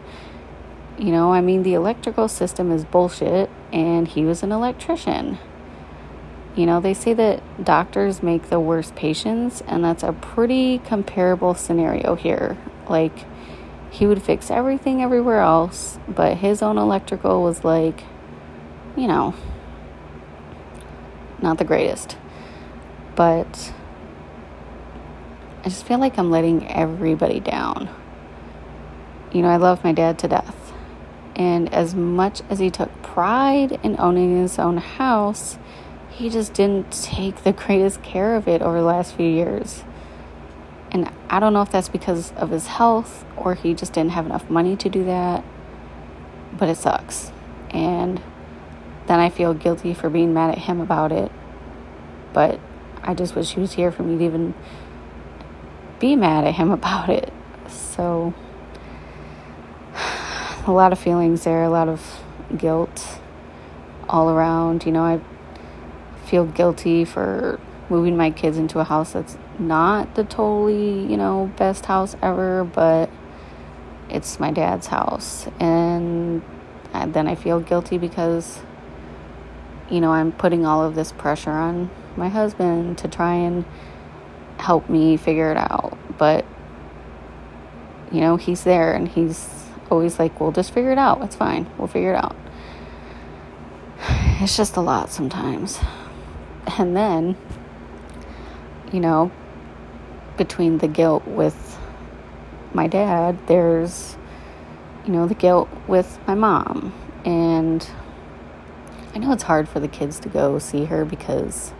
You 1.01 1.11
know, 1.11 1.33
I 1.33 1.41
mean, 1.41 1.63
the 1.63 1.73
electrical 1.73 2.27
system 2.27 2.71
is 2.71 2.85
bullshit, 2.85 3.49
and 3.73 4.07
he 4.07 4.23
was 4.23 4.43
an 4.43 4.51
electrician. 4.51 5.39
You 6.55 6.67
know, 6.67 6.79
they 6.79 6.93
say 6.93 7.15
that 7.15 7.41
doctors 7.63 8.21
make 8.21 8.51
the 8.51 8.59
worst 8.59 8.93
patients, 8.93 9.63
and 9.65 9.83
that's 9.83 10.03
a 10.03 10.13
pretty 10.13 10.77
comparable 10.77 11.55
scenario 11.55 12.13
here. 12.13 12.55
Like, 12.87 13.25
he 13.89 14.05
would 14.05 14.21
fix 14.21 14.51
everything 14.51 15.01
everywhere 15.01 15.39
else, 15.39 15.97
but 16.07 16.37
his 16.37 16.61
own 16.61 16.77
electrical 16.77 17.41
was 17.41 17.63
like, 17.63 18.03
you 18.95 19.07
know, 19.07 19.33
not 21.41 21.57
the 21.57 21.65
greatest. 21.65 22.15
But 23.15 23.73
I 25.61 25.63
just 25.63 25.87
feel 25.87 25.97
like 25.97 26.19
I'm 26.19 26.29
letting 26.29 26.69
everybody 26.69 27.39
down. 27.39 27.89
You 29.33 29.41
know, 29.41 29.49
I 29.49 29.55
love 29.55 29.83
my 29.83 29.93
dad 29.93 30.19
to 30.19 30.27
death. 30.27 30.60
And 31.35 31.73
as 31.73 31.95
much 31.95 32.41
as 32.49 32.59
he 32.59 32.69
took 32.69 32.89
pride 33.01 33.79
in 33.83 33.95
owning 33.99 34.41
his 34.41 34.59
own 34.59 34.77
house, 34.77 35.57
he 36.09 36.29
just 36.29 36.53
didn't 36.53 36.91
take 36.91 37.43
the 37.43 37.53
greatest 37.53 38.03
care 38.03 38.35
of 38.35 38.47
it 38.47 38.61
over 38.61 38.79
the 38.79 38.85
last 38.85 39.15
few 39.15 39.27
years. 39.27 39.83
And 40.91 41.09
I 41.29 41.39
don't 41.39 41.53
know 41.53 41.61
if 41.61 41.71
that's 41.71 41.87
because 41.87 42.33
of 42.33 42.49
his 42.49 42.67
health 42.67 43.25
or 43.37 43.55
he 43.55 43.73
just 43.73 43.93
didn't 43.93 44.11
have 44.11 44.25
enough 44.25 44.49
money 44.49 44.75
to 44.75 44.89
do 44.89 45.05
that, 45.05 45.43
but 46.57 46.67
it 46.67 46.75
sucks. 46.75 47.31
And 47.69 48.21
then 49.07 49.19
I 49.19 49.29
feel 49.29 49.53
guilty 49.53 49.93
for 49.93 50.09
being 50.09 50.33
mad 50.33 50.51
at 50.51 50.57
him 50.57 50.81
about 50.81 51.11
it. 51.13 51.31
But 52.33 52.59
I 53.01 53.13
just 53.13 53.35
wish 53.35 53.53
he 53.53 53.59
was 53.61 53.73
here 53.73 53.91
for 53.91 54.03
me 54.03 54.17
to 54.17 54.23
even 54.23 54.53
be 55.99 56.15
mad 56.15 56.43
at 56.45 56.55
him 56.55 56.71
about 56.79 57.09
it. 57.09 57.31
So 57.67 58.33
a 60.65 60.71
lot 60.71 60.91
of 60.91 60.99
feelings 60.99 61.43
there, 61.43 61.63
a 61.63 61.69
lot 61.69 61.89
of 61.89 62.23
guilt 62.57 63.19
all 64.07 64.29
around. 64.29 64.85
You 64.85 64.91
know, 64.91 65.03
I 65.03 65.19
feel 66.25 66.45
guilty 66.45 67.05
for 67.05 67.59
moving 67.89 68.15
my 68.15 68.31
kids 68.31 68.57
into 68.57 68.79
a 68.79 68.83
house 68.83 69.13
that's 69.13 69.37
not 69.59 70.15
the 70.15 70.23
totally, 70.23 71.05
you 71.05 71.17
know, 71.17 71.51
best 71.57 71.85
house 71.85 72.15
ever, 72.21 72.63
but 72.63 73.09
it's 74.09 74.39
my 74.39 74.51
dad's 74.51 74.87
house. 74.87 75.47
And 75.59 76.41
then 76.93 77.27
I 77.27 77.35
feel 77.35 77.59
guilty 77.59 77.97
because, 77.97 78.59
you 79.89 79.99
know, 79.99 80.11
I'm 80.11 80.31
putting 80.31 80.65
all 80.65 80.83
of 80.83 80.95
this 80.95 81.11
pressure 81.11 81.51
on 81.51 81.89
my 82.15 82.29
husband 82.29 82.97
to 82.99 83.07
try 83.07 83.33
and 83.33 83.65
help 84.57 84.89
me 84.89 85.17
figure 85.17 85.51
it 85.51 85.57
out. 85.57 85.97
But, 86.17 86.45
you 88.11 88.21
know, 88.21 88.37
he's 88.37 88.63
there 88.63 88.93
and 88.93 89.07
he's 89.07 89.60
always 89.91 90.17
like, 90.17 90.39
we'll 90.39 90.51
just 90.51 90.73
figure 90.73 90.91
it 90.91 90.97
out. 90.97 91.21
It's 91.21 91.35
fine. 91.35 91.69
We'll 91.77 91.87
figure 91.87 92.13
it 92.13 92.23
out. 92.23 92.35
It's 94.39 94.57
just 94.57 94.75
a 94.75 94.81
lot 94.81 95.11
sometimes. 95.11 95.79
And 96.79 96.95
then, 96.95 97.35
you 98.91 98.99
know, 98.99 99.31
between 100.37 100.79
the 100.79 100.87
guilt 100.87 101.27
with 101.27 101.77
my 102.73 102.87
dad, 102.87 103.37
there's, 103.47 104.17
you 105.05 105.11
know, 105.11 105.27
the 105.27 105.35
guilt 105.35 105.69
with 105.87 106.17
my 106.25 106.33
mom. 106.33 106.93
And 107.25 107.87
I 109.13 109.19
know 109.19 109.31
it's 109.33 109.43
hard 109.43 109.67
for 109.67 109.79
the 109.79 109.87
kids 109.87 110.19
to 110.21 110.29
go 110.29 110.57
see 110.57 110.85
her 110.85 111.05
because, 111.05 111.73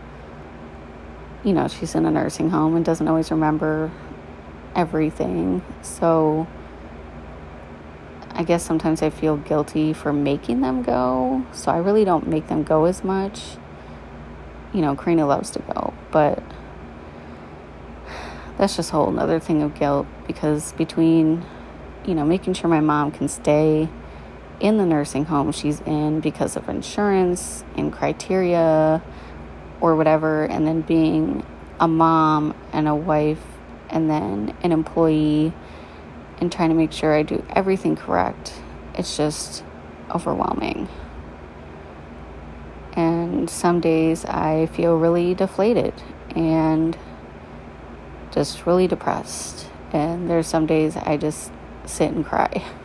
you 1.44 1.54
know, 1.54 1.68
she's 1.68 1.96
in 1.96 2.06
a 2.06 2.12
nursing 2.12 2.50
home 2.50 2.76
and 2.76 2.86
doesn't 2.86 3.08
always 3.08 3.32
remember 3.32 3.90
everything. 4.76 5.64
So, 5.82 6.46
I 8.34 8.44
guess 8.44 8.64
sometimes 8.64 9.02
I 9.02 9.10
feel 9.10 9.38
guilty 9.38 9.94
for 9.94 10.14
making 10.14 10.62
them 10.62 10.84
go, 10.84 11.46
so 11.52 11.72
I 11.72 11.78
really 11.78 12.06
don't 12.06 12.28
make 12.28 12.48
them 12.48 12.64
go 12.64 12.86
as 12.86 13.04
much. 13.04 13.42
You 14.74 14.82
know, 14.82 14.96
Karina 14.96 15.28
loves 15.28 15.52
to 15.52 15.60
go, 15.60 15.94
but 16.12 16.42
that's 18.58 18.76
just 18.76 18.90
a 18.90 18.94
whole 18.94 19.20
other 19.20 19.40
thing 19.40 19.62
of 19.62 19.76
guilt 19.78 20.08
because 20.28 20.72
between, 20.74 21.44
you 22.06 22.16
know, 22.16 22.26
making 22.26 22.54
sure 22.54 22.70
my 22.70 22.80
mom 22.80 23.12
can 23.12 23.28
stay 23.28 23.90
in 24.60 24.78
the 24.78 24.86
nursing 24.86 25.26
home 25.26 25.52
she's 25.52 25.82
in 25.82 26.20
because 26.20 26.56
of 26.56 26.70
insurance 26.70 27.64
and 27.76 27.92
criteria 27.92 29.02
or 29.82 29.96
whatever, 29.96 30.46
and 30.46 30.66
then 30.66 30.82
being 30.82 31.46
a 31.80 31.88
mom 31.88 32.56
and 32.72 32.88
a 32.88 32.96
wife 32.96 33.44
and 33.90 34.10
then 34.10 34.56
an 34.62 34.72
employee 34.72 35.52
and 36.42 36.52
trying 36.52 36.70
to 36.70 36.76
make 36.76 36.92
sure 36.92 37.14
I 37.14 37.22
do 37.22 37.46
everything 37.52 37.96
correct. 37.96 38.54
It's 38.96 39.16
just 39.16 39.64
overwhelming. 40.10 40.90
And 42.94 43.50
some 43.50 43.80
days 43.80 44.26
I 44.26 44.66
feel 44.66 44.98
really 44.98 45.34
deflated 45.36 45.94
and 46.36 46.98
just 48.32 48.66
really 48.66 48.88
depressed. 48.88 49.68
And 49.94 50.30
there's 50.30 50.48
some 50.48 50.66
days 50.66 50.98
I 50.98 51.16
just 51.16 51.52
sit 51.86 52.12
and 52.12 52.26
cry. 52.26 52.66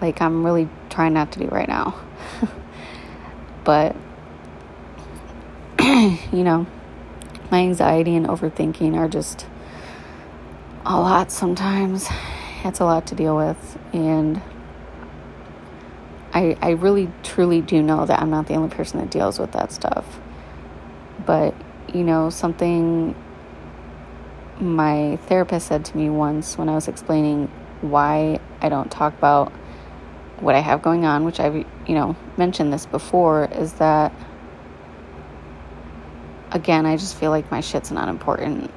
like 0.00 0.20
I'm 0.20 0.44
really 0.44 0.68
trying 0.90 1.14
not 1.14 1.32
to 1.32 1.38
do 1.38 1.46
right 1.46 1.68
now. 1.68 1.98
but, 3.64 3.96
you 5.80 6.44
know, 6.44 6.66
my 7.50 7.60
anxiety 7.60 8.16
and 8.16 8.26
overthinking 8.26 8.96
are 8.96 9.08
just 9.08 9.46
a 10.86 11.00
lot 11.00 11.32
sometimes. 11.32 12.08
It's 12.64 12.80
a 12.80 12.84
lot 12.84 13.08
to 13.08 13.14
deal 13.14 13.36
with. 13.36 13.78
And 13.92 14.40
I, 16.32 16.56
I 16.62 16.70
really 16.70 17.10
truly 17.22 17.60
do 17.60 17.82
know 17.82 18.06
that 18.06 18.20
I'm 18.20 18.30
not 18.30 18.46
the 18.46 18.54
only 18.54 18.68
person 18.74 19.00
that 19.00 19.10
deals 19.10 19.38
with 19.38 19.52
that 19.52 19.72
stuff. 19.72 20.06
But, 21.24 21.54
you 21.92 22.04
know, 22.04 22.30
something 22.30 23.14
my 24.60 25.16
therapist 25.26 25.66
said 25.66 25.84
to 25.84 25.96
me 25.96 26.08
once 26.08 26.56
when 26.56 26.68
I 26.68 26.74
was 26.74 26.88
explaining 26.88 27.48
why 27.80 28.40
I 28.60 28.68
don't 28.68 28.90
talk 28.90 29.12
about 29.18 29.52
what 30.40 30.54
I 30.54 30.60
have 30.60 30.82
going 30.82 31.04
on, 31.04 31.24
which 31.24 31.40
I've, 31.40 31.54
you 31.54 31.94
know, 31.94 32.16
mentioned 32.36 32.72
this 32.72 32.86
before, 32.86 33.48
is 33.52 33.74
that 33.74 34.12
again, 36.52 36.86
I 36.86 36.96
just 36.96 37.16
feel 37.16 37.30
like 37.30 37.50
my 37.50 37.60
shit's 37.60 37.90
not 37.90 38.08
important. 38.08 38.70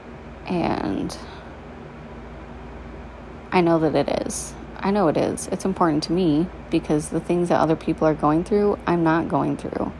And 0.47 1.15
I 3.51 3.61
know 3.61 3.79
that 3.79 3.95
it 3.95 4.27
is. 4.27 4.53
I 4.77 4.91
know 4.91 5.07
it 5.07 5.17
is. 5.17 5.47
It's 5.47 5.65
important 5.65 6.03
to 6.03 6.13
me 6.13 6.47
because 6.69 7.09
the 7.09 7.19
things 7.19 7.49
that 7.49 7.59
other 7.59 7.75
people 7.75 8.07
are 8.07 8.13
going 8.13 8.43
through, 8.43 8.79
I'm 8.87 9.03
not 9.03 9.27
going 9.27 9.57
through. 9.57 9.91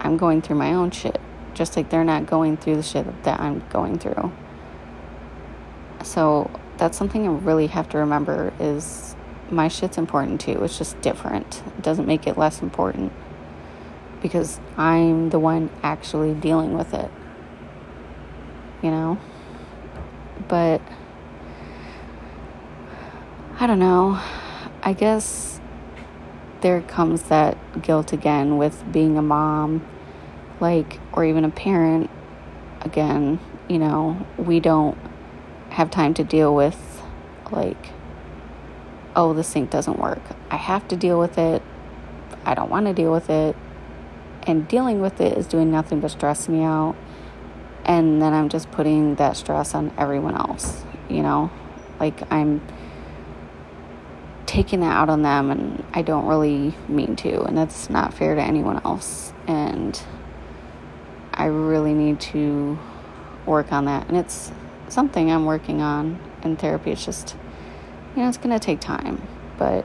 I'm 0.00 0.16
going 0.16 0.42
through 0.42 0.56
my 0.56 0.74
own 0.74 0.90
shit, 0.90 1.20
just 1.54 1.76
like 1.76 1.88
they're 1.88 2.04
not 2.04 2.26
going 2.26 2.56
through 2.56 2.76
the 2.76 2.82
shit 2.82 3.24
that 3.24 3.40
I'm 3.40 3.66
going 3.70 3.98
through. 3.98 4.32
So 6.02 6.50
that's 6.76 6.98
something 6.98 7.26
I 7.26 7.30
really 7.30 7.68
have 7.68 7.88
to 7.90 7.98
remember 7.98 8.52
is 8.60 9.16
my 9.50 9.68
shit's 9.68 9.96
important 9.96 10.40
too. 10.40 10.62
It's 10.64 10.76
just 10.76 11.00
different. 11.00 11.62
It 11.66 11.82
doesn't 11.82 12.06
make 12.06 12.26
it 12.26 12.36
less 12.36 12.60
important 12.60 13.12
because 14.20 14.58
I'm 14.76 15.30
the 15.30 15.38
one 15.38 15.70
actually 15.82 16.34
dealing 16.34 16.76
with 16.76 16.92
it. 16.92 17.10
You 18.82 18.90
know? 18.90 19.18
But 20.48 20.82
I 23.64 23.66
don't 23.66 23.78
know. 23.78 24.20
I 24.82 24.92
guess 24.92 25.58
there 26.60 26.82
comes 26.82 27.22
that 27.22 27.56
guilt 27.80 28.12
again 28.12 28.58
with 28.58 28.84
being 28.92 29.16
a 29.16 29.22
mom, 29.22 29.88
like, 30.60 31.00
or 31.14 31.24
even 31.24 31.46
a 31.46 31.48
parent. 31.48 32.10
Again, 32.82 33.40
you 33.66 33.78
know, 33.78 34.26
we 34.36 34.60
don't 34.60 34.98
have 35.70 35.90
time 35.90 36.12
to 36.12 36.24
deal 36.24 36.54
with, 36.54 37.02
like, 37.50 37.88
oh, 39.16 39.32
the 39.32 39.42
sink 39.42 39.70
doesn't 39.70 39.98
work. 39.98 40.20
I 40.50 40.56
have 40.56 40.86
to 40.88 40.96
deal 40.96 41.18
with 41.18 41.38
it. 41.38 41.62
I 42.44 42.52
don't 42.52 42.68
want 42.68 42.84
to 42.84 42.92
deal 42.92 43.12
with 43.12 43.30
it. 43.30 43.56
And 44.42 44.68
dealing 44.68 45.00
with 45.00 45.22
it 45.22 45.38
is 45.38 45.46
doing 45.46 45.70
nothing 45.70 46.00
but 46.00 46.10
stress 46.10 46.50
me 46.50 46.62
out. 46.62 46.96
And 47.86 48.20
then 48.20 48.34
I'm 48.34 48.50
just 48.50 48.70
putting 48.72 49.14
that 49.14 49.38
stress 49.38 49.74
on 49.74 49.90
everyone 49.96 50.34
else, 50.34 50.84
you 51.08 51.22
know? 51.22 51.50
Like, 51.98 52.30
I'm 52.30 52.60
taking 54.54 54.80
that 54.80 54.94
out 54.94 55.10
on 55.10 55.22
them, 55.22 55.50
and 55.50 55.84
I 55.92 56.02
don't 56.02 56.26
really 56.26 56.76
mean 56.86 57.16
to. 57.16 57.42
And 57.42 57.58
that's 57.58 57.90
not 57.90 58.14
fair 58.14 58.36
to 58.36 58.40
anyone 58.40 58.80
else. 58.84 59.32
And 59.48 60.00
I 61.32 61.46
really 61.46 61.92
need 61.92 62.20
to 62.20 62.78
work 63.46 63.72
on 63.72 63.86
that. 63.86 64.06
And 64.06 64.16
it's 64.16 64.52
something 64.88 65.28
I'm 65.28 65.44
working 65.44 65.82
on 65.82 66.20
in 66.44 66.56
therapy. 66.56 66.92
It's 66.92 67.04
just, 67.04 67.34
you 68.14 68.22
know, 68.22 68.28
it's 68.28 68.38
going 68.38 68.56
to 68.56 68.64
take 68.64 68.78
time. 68.78 69.26
But 69.58 69.84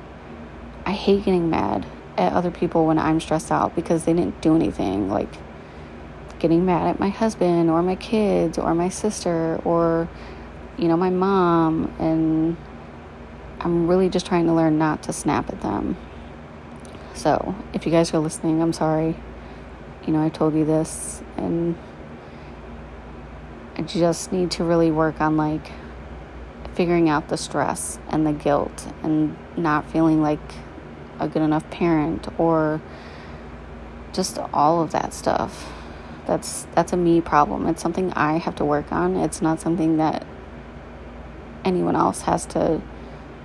I 0.85 0.91
hate 0.91 1.25
getting 1.25 1.49
mad 1.49 1.87
at 2.15 2.33
other 2.33 2.51
people 2.51 2.85
when 2.85 2.99
I'm 2.99 3.19
stressed 3.19 3.51
out 3.51 3.75
because 3.75 4.05
they 4.05 4.13
didn't 4.13 4.39
do 4.39 4.55
anything. 4.55 5.09
Like 5.09 5.33
getting 6.37 6.63
mad 6.63 6.87
at 6.87 6.99
my 6.99 7.09
husband 7.09 7.71
or 7.71 7.81
my 7.81 7.95
kids 7.95 8.59
or 8.59 8.75
my 8.75 8.89
sister 8.89 9.59
or, 9.65 10.07
you 10.77 10.87
know, 10.87 10.95
my 10.95 11.09
mom. 11.09 11.91
And 11.97 12.55
I'm 13.61 13.87
really 13.87 14.09
just 14.09 14.25
trying 14.25 14.45
to 14.45 14.53
learn 14.53 14.77
not 14.77 15.03
to 15.03 15.13
snap 15.13 15.49
at 15.49 15.61
them. 15.61 15.97
So 17.13 17.55
if 17.73 17.85
you 17.85 17.91
guys 17.91 18.13
are 18.13 18.19
listening, 18.19 18.61
I'm 18.61 18.73
sorry. 18.73 19.17
You 20.05 20.13
know, 20.13 20.23
I 20.23 20.29
told 20.29 20.55
you 20.55 20.63
this 20.63 21.21
and 21.35 21.77
I 23.75 23.81
just 23.81 24.31
need 24.31 24.51
to 24.51 24.63
really 24.63 24.91
work 24.91 25.19
on 25.19 25.35
like 25.35 25.71
figuring 26.73 27.09
out 27.09 27.27
the 27.27 27.37
stress 27.37 27.99
and 28.07 28.25
the 28.25 28.31
guilt 28.31 28.87
and 29.03 29.37
not 29.57 29.89
feeling 29.91 30.21
like 30.21 30.39
a 31.19 31.27
good 31.27 31.41
enough 31.41 31.69
parent 31.69 32.27
or 32.39 32.81
just 34.13 34.37
all 34.53 34.81
of 34.81 34.91
that 34.91 35.13
stuff. 35.13 35.69
That's 36.25 36.67
that's 36.75 36.93
a 36.93 36.97
me 36.97 37.19
problem. 37.19 37.67
It's 37.67 37.81
something 37.81 38.13
I 38.13 38.37
have 38.37 38.55
to 38.55 38.65
work 38.65 38.91
on. 38.93 39.17
It's 39.17 39.41
not 39.41 39.59
something 39.59 39.97
that 39.97 40.25
anyone 41.65 41.95
else 41.95 42.21
has 42.21 42.45
to 42.47 42.81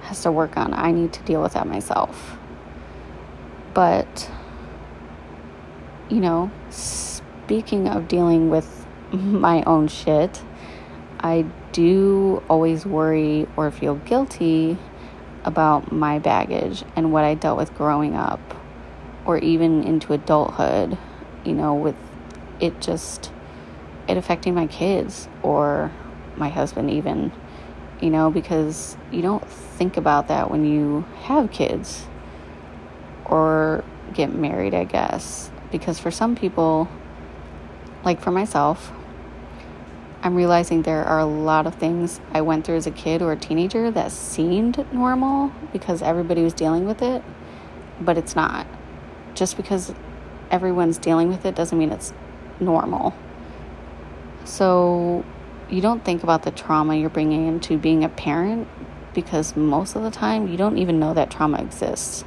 has 0.05 0.23
to 0.23 0.33
work 0.33 0.57
on. 0.57 0.73
I 0.75 0.93
need 0.93 1.13
to 1.15 1.23
deal 1.23 1.43
with 1.43 1.55
that 1.55 1.67
myself. 1.67 2.37
But 3.73 4.31
you 6.09 6.21
know, 6.21 6.51
speaking 6.71 7.89
of 7.89 8.09
dealing 8.09 8.51
with 8.51 8.87
my 9.13 9.63
own 9.65 9.89
shit, 9.89 10.43
I 11.21 11.47
do 11.73 12.43
always 12.49 12.87
worry 12.87 13.47
or 13.57 13.71
feel 13.71 13.97
guilty 13.97 14.79
about 15.45 15.93
my 15.93 16.19
baggage 16.19 16.85
and 16.97 17.13
what 17.13 17.25
I 17.25 17.35
dealt 17.35 17.59
with 17.59 17.75
growing 17.75 18.15
up 18.15 18.41
or 19.25 19.39
even 19.39 19.83
into 19.83 20.13
adulthood, 20.13 20.97
you 21.45 21.53
know, 21.53 21.75
with 21.75 21.97
it 22.61 22.81
just 22.81 23.33
it 24.07 24.17
affecting 24.17 24.55
my 24.55 24.67
kids 24.67 25.29
or 25.43 25.91
my 26.37 26.49
husband 26.49 26.91
even, 26.91 27.33
you 28.05 28.11
know, 28.11 28.31
because 28.31 28.99
you 29.11 29.23
don't 29.23 29.49
think 29.49 29.97
about 29.97 30.29
that 30.29 30.51
when 30.51 30.67
you 30.67 31.07
have 31.23 31.51
kids 31.51 32.05
or 33.25 33.83
get 34.13 34.31
married, 34.31 34.75
I 34.75 34.85
guess. 34.85 35.51
Because 35.73 35.99
for 35.99 36.11
some 36.11 36.37
people, 36.37 36.87
like 38.05 38.21
for 38.21 38.31
myself, 38.31 38.93
I'm 40.23 40.35
realizing 40.35 40.83
there 40.83 41.03
are 41.03 41.19
a 41.19 41.25
lot 41.25 41.67
of 41.67 41.77
things 41.77 42.21
I 42.31 42.43
went 42.43 42.67
through 42.67 42.77
as 42.77 42.87
a 42.87 42.91
kid 42.91 43.23
or 43.23 43.33
a 43.33 43.37
teenager 43.37 43.91
that 43.93 44.13
seemed 44.13 44.85
normal 44.93 45.51
because 45.73 46.03
everybody 46.03 46.43
was 46.43 46.53
dealing 46.53 46.85
with 46.85 47.01
it, 47.01 47.23
but 48.03 48.19
it's 48.19 48.37
not. 48.37 48.67
Just 49.35 49.57
because 49.57 49.95
everyone's 50.51 50.99
dealing 50.99 51.29
with 51.29 51.47
it 51.47 51.55
doesn't 51.55 51.79
mean 51.79 51.91
it's 51.91 52.13
normal. 52.61 53.15
So 54.45 55.25
you 55.71 55.81
don't 55.81 56.05
think 56.05 56.23
about 56.23 56.43
the 56.43 56.51
trauma 56.51 56.97
you're 56.97 57.11
bringing 57.11 57.47
into 57.47 57.79
being 57.79 58.05
a 58.05 58.09
parent 58.09 58.69
because 59.15 59.57
most 59.57 59.97
of 59.97 60.03
the 60.03 60.11
time 60.11 60.49
you 60.49 60.57
don't 60.57 60.79
even 60.79 60.99
know 60.99 61.15
that 61.15 61.31
trauma 61.31 61.61
exists. 61.63 62.25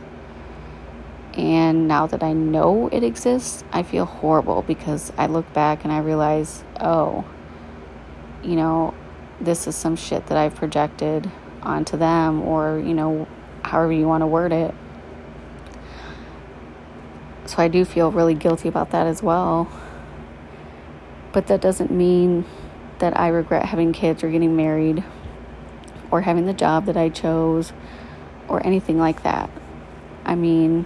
And 1.34 1.88
now 1.88 2.08
that 2.08 2.24
I 2.24 2.34
know 2.34 2.88
it 2.88 3.04
exists, 3.04 3.64
I 3.72 3.84
feel 3.84 4.06
horrible 4.06 4.64
because 4.64 5.14
I 5.18 5.28
look 5.28 5.52
back 5.54 5.84
and 5.84 5.94
I 5.94 6.00
realize, 6.00 6.64
oh, 6.80 7.26
you 8.44 8.56
know, 8.56 8.96
this 9.40 9.68
is 9.68 9.76
some 9.76 9.96
shit 9.96 10.26
that 10.28 10.38
I've 10.38 10.56
projected 10.56 11.30
onto 11.62 11.98
them, 11.98 12.42
or, 12.42 12.80
you 12.80 12.94
know, 12.94 13.28
however 13.62 13.92
you 13.92 14.08
want 14.08 14.22
to 14.22 14.28
word 14.28 14.52
it. 14.52 14.74
So 17.46 17.58
I 17.62 17.68
do 17.68 17.86
feel 17.86 18.12
really 18.12 18.34
guilty 18.34 18.68
about 18.68 18.92
that 18.92 19.06
as 19.06 19.22
well. 19.22 19.70
But 21.34 21.48
that 21.48 21.62
doesn't 21.62 21.92
mean 21.92 22.46
that 23.00 23.18
I 23.20 23.28
regret 23.28 23.66
having 23.66 23.94
kids 23.94 24.24
or 24.24 24.30
getting 24.30 24.56
married 24.56 25.04
or 26.12 26.22
having 26.22 26.46
the 26.46 26.54
job 26.54 26.86
that 26.86 26.98
I 26.98 27.10
chose 27.10 27.74
or 28.48 28.66
anything 28.66 28.98
like 28.98 29.24
that. 29.24 29.50
I 30.26 30.36
mean, 30.36 30.86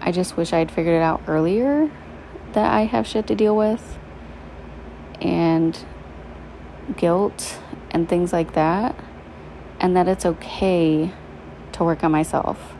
I 0.00 0.12
just 0.12 0.36
wish 0.36 0.52
I 0.52 0.58
had 0.58 0.70
figured 0.70 0.94
it 0.94 1.02
out 1.02 1.22
earlier 1.26 1.90
that 2.52 2.72
I 2.72 2.82
have 2.82 3.06
shit 3.06 3.26
to 3.28 3.34
deal 3.34 3.56
with. 3.56 3.98
And 5.20 5.78
guilt 6.96 7.58
and 7.90 8.08
things 8.08 8.32
like 8.32 8.54
that, 8.54 8.94
and 9.80 9.96
that 9.96 10.08
it's 10.08 10.26
okay 10.26 11.12
to 11.72 11.84
work 11.84 12.04
on 12.04 12.12
myself. 12.12 12.74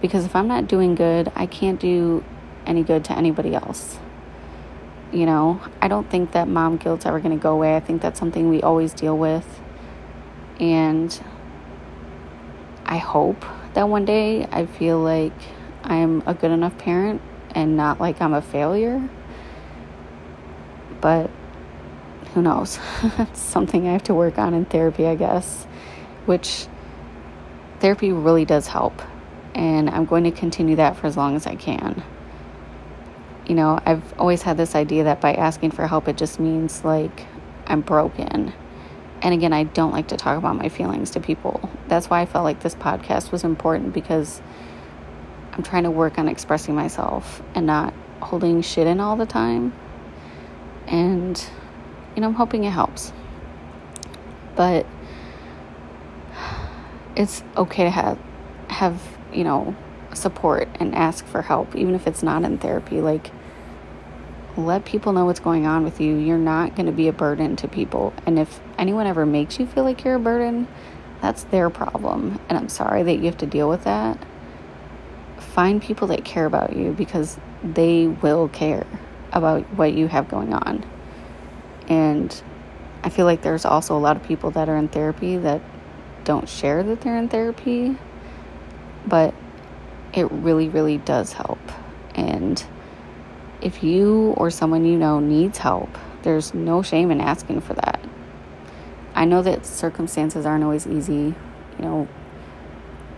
Because 0.00 0.24
if 0.24 0.34
I'm 0.34 0.48
not 0.48 0.66
doing 0.66 0.94
good, 0.94 1.30
I 1.34 1.46
can't 1.46 1.80
do 1.80 2.24
any 2.66 2.82
good 2.82 3.04
to 3.06 3.16
anybody 3.16 3.54
else. 3.54 3.98
You 5.12 5.26
know, 5.26 5.60
I 5.82 5.88
don't 5.88 6.08
think 6.08 6.32
that 6.32 6.48
mom 6.48 6.78
guilt's 6.78 7.04
ever 7.04 7.20
going 7.20 7.36
to 7.36 7.42
go 7.42 7.52
away. 7.52 7.76
I 7.76 7.80
think 7.80 8.00
that's 8.00 8.18
something 8.18 8.48
we 8.48 8.62
always 8.62 8.94
deal 8.94 9.16
with. 9.16 9.60
And 10.58 11.22
I 12.86 12.96
hope 12.96 13.44
that 13.74 13.88
one 13.88 14.06
day 14.06 14.46
I 14.46 14.64
feel 14.66 14.98
like 14.98 15.32
I'm 15.84 16.22
a 16.26 16.32
good 16.32 16.50
enough 16.50 16.78
parent 16.78 17.20
and 17.54 17.76
not 17.76 18.00
like 18.00 18.22
I'm 18.22 18.32
a 18.32 18.40
failure. 18.40 19.06
But 21.02 21.30
who 22.32 22.40
knows? 22.40 22.78
it's 23.02 23.40
something 23.40 23.86
I 23.86 23.92
have 23.92 24.04
to 24.04 24.14
work 24.14 24.38
on 24.38 24.54
in 24.54 24.64
therapy, 24.64 25.06
I 25.06 25.14
guess, 25.14 25.64
which 26.24 26.66
therapy 27.80 28.12
really 28.12 28.46
does 28.46 28.68
help. 28.68 29.02
And 29.54 29.90
I'm 29.90 30.06
going 30.06 30.24
to 30.24 30.30
continue 30.30 30.76
that 30.76 30.96
for 30.96 31.06
as 31.06 31.16
long 31.16 31.36
as 31.36 31.46
I 31.46 31.56
can. 31.56 32.02
You 33.46 33.54
know, 33.54 33.80
I've 33.84 34.18
always 34.18 34.42
had 34.42 34.56
this 34.56 34.74
idea 34.74 35.04
that 35.04 35.20
by 35.20 35.34
asking 35.34 35.72
for 35.72 35.86
help, 35.86 36.08
it 36.08 36.16
just 36.16 36.38
means 36.38 36.84
like 36.84 37.26
I'm 37.66 37.80
broken. 37.80 38.52
And 39.22 39.34
again, 39.34 39.52
I 39.52 39.64
don't 39.64 39.92
like 39.92 40.08
to 40.08 40.16
talk 40.16 40.36
about 40.36 40.56
my 40.56 40.68
feelings 40.68 41.10
to 41.12 41.20
people. 41.20 41.68
That's 41.88 42.10
why 42.10 42.20
I 42.20 42.26
felt 42.26 42.44
like 42.44 42.60
this 42.60 42.74
podcast 42.74 43.30
was 43.30 43.44
important 43.44 43.92
because 43.92 44.42
I'm 45.52 45.62
trying 45.62 45.84
to 45.84 45.90
work 45.90 46.18
on 46.18 46.28
expressing 46.28 46.74
myself 46.74 47.42
and 47.54 47.66
not 47.66 47.94
holding 48.20 48.62
shit 48.62 48.86
in 48.86 49.00
all 49.00 49.16
the 49.16 49.26
time. 49.26 49.72
And, 50.86 51.42
you 52.14 52.22
know, 52.22 52.28
I'm 52.28 52.34
hoping 52.34 52.64
it 52.64 52.70
helps. 52.70 53.12
But 54.56 54.86
it's 57.16 57.42
okay 57.56 57.84
to 57.84 57.90
have, 57.90 58.18
have, 58.68 59.00
you 59.32 59.44
know, 59.44 59.76
support 60.14 60.68
and 60.80 60.94
ask 60.94 61.24
for 61.26 61.42
help, 61.42 61.74
even 61.74 61.94
if 61.94 62.06
it's 62.06 62.22
not 62.22 62.44
in 62.44 62.58
therapy. 62.58 63.00
Like, 63.00 63.30
let 64.56 64.84
people 64.84 65.12
know 65.12 65.24
what's 65.24 65.40
going 65.40 65.66
on 65.66 65.84
with 65.84 66.00
you. 66.00 66.16
You're 66.16 66.38
not 66.38 66.76
going 66.76 66.86
to 66.86 66.92
be 66.92 67.08
a 67.08 67.12
burden 67.12 67.56
to 67.56 67.68
people. 67.68 68.12
And 68.26 68.38
if 68.38 68.60
anyone 68.78 69.06
ever 69.06 69.24
makes 69.24 69.58
you 69.58 69.66
feel 69.66 69.84
like 69.84 70.04
you're 70.04 70.16
a 70.16 70.20
burden, 70.20 70.68
that's 71.20 71.44
their 71.44 71.70
problem. 71.70 72.40
And 72.48 72.58
I'm 72.58 72.68
sorry 72.68 73.02
that 73.04 73.16
you 73.16 73.24
have 73.24 73.38
to 73.38 73.46
deal 73.46 73.68
with 73.68 73.84
that. 73.84 74.18
Find 75.38 75.80
people 75.80 76.08
that 76.08 76.24
care 76.24 76.46
about 76.46 76.76
you 76.76 76.92
because 76.92 77.38
they 77.62 78.06
will 78.06 78.48
care 78.48 78.86
about 79.32 79.62
what 79.74 79.94
you 79.94 80.08
have 80.08 80.28
going 80.28 80.52
on. 80.52 80.84
And 81.88 82.42
I 83.02 83.08
feel 83.08 83.26
like 83.26 83.42
there's 83.42 83.64
also 83.64 83.96
a 83.96 83.98
lot 83.98 84.16
of 84.16 84.22
people 84.22 84.50
that 84.52 84.68
are 84.68 84.76
in 84.76 84.88
therapy 84.88 85.36
that 85.38 85.60
don't 86.24 86.48
share 86.48 86.82
that 86.82 87.00
they're 87.00 87.16
in 87.16 87.28
therapy, 87.28 87.96
but 89.06 89.34
it 90.12 90.30
really, 90.30 90.68
really 90.68 90.98
does 90.98 91.32
help. 91.32 91.60
And 92.14 92.62
if 93.60 93.82
you 93.82 94.34
or 94.36 94.50
someone 94.50 94.84
you 94.84 94.98
know 94.98 95.20
needs 95.20 95.58
help, 95.58 95.88
there's 96.22 96.54
no 96.54 96.82
shame 96.82 97.10
in 97.10 97.20
asking 97.20 97.60
for 97.62 97.74
that. 97.74 98.00
I 99.14 99.24
know 99.24 99.42
that 99.42 99.66
circumstances 99.66 100.46
aren't 100.46 100.64
always 100.64 100.86
easy, 100.86 101.34
you 101.78 101.78
know, 101.78 102.08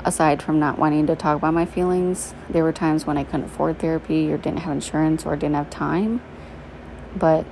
aside 0.04 0.42
from 0.42 0.58
not 0.60 0.78
wanting 0.78 1.06
to 1.06 1.16
talk 1.16 1.36
about 1.36 1.54
my 1.54 1.64
feelings, 1.64 2.34
there 2.48 2.62
were 2.62 2.72
times 2.72 3.06
when 3.06 3.16
I 3.16 3.24
couldn't 3.24 3.44
afford 3.44 3.78
therapy 3.78 4.30
or 4.32 4.36
didn't 4.36 4.60
have 4.60 4.72
insurance 4.72 5.24
or 5.24 5.34
didn't 5.34 5.54
have 5.54 5.70
time. 5.70 6.20
But 7.16 7.46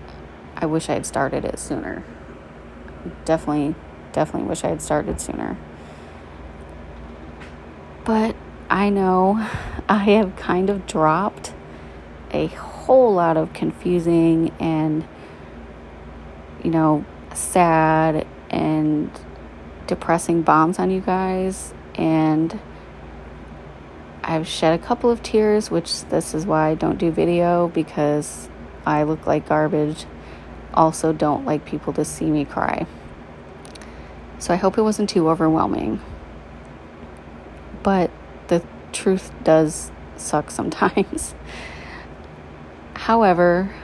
I 0.56 0.66
wish 0.66 0.88
I 0.88 0.94
had 0.94 1.06
started 1.06 1.44
it 1.44 1.58
sooner. 1.58 2.04
Definitely, 3.24 3.74
definitely 4.12 4.48
wish 4.48 4.64
I 4.64 4.68
had 4.68 4.82
started 4.82 5.20
sooner. 5.20 5.56
But 8.04 8.36
I 8.72 8.88
know 8.88 9.34
I 9.86 9.98
have 9.98 10.34
kind 10.34 10.70
of 10.70 10.86
dropped 10.86 11.52
a 12.30 12.46
whole 12.46 13.12
lot 13.12 13.36
of 13.36 13.52
confusing 13.52 14.50
and, 14.58 15.06
you 16.64 16.70
know, 16.70 17.04
sad 17.34 18.26
and 18.48 19.10
depressing 19.86 20.40
bombs 20.40 20.78
on 20.78 20.90
you 20.90 21.02
guys. 21.02 21.74
And 21.96 22.58
I've 24.24 24.48
shed 24.48 24.72
a 24.72 24.82
couple 24.82 25.10
of 25.10 25.22
tears, 25.22 25.70
which 25.70 26.04
this 26.06 26.32
is 26.32 26.46
why 26.46 26.70
I 26.70 26.74
don't 26.74 26.96
do 26.96 27.10
video 27.10 27.68
because 27.68 28.48
I 28.86 29.02
look 29.02 29.26
like 29.26 29.46
garbage. 29.46 30.06
Also, 30.72 31.12
don't 31.12 31.44
like 31.44 31.66
people 31.66 31.92
to 31.92 32.06
see 32.06 32.30
me 32.30 32.46
cry. 32.46 32.86
So 34.38 34.54
I 34.54 34.56
hope 34.56 34.78
it 34.78 34.82
wasn't 34.82 35.10
too 35.10 35.28
overwhelming. 35.28 36.00
But 37.82 38.10
truth 39.02 39.32
does 39.42 39.90
suck 40.16 40.50
sometimes. 40.50 41.34
However, 42.94 43.74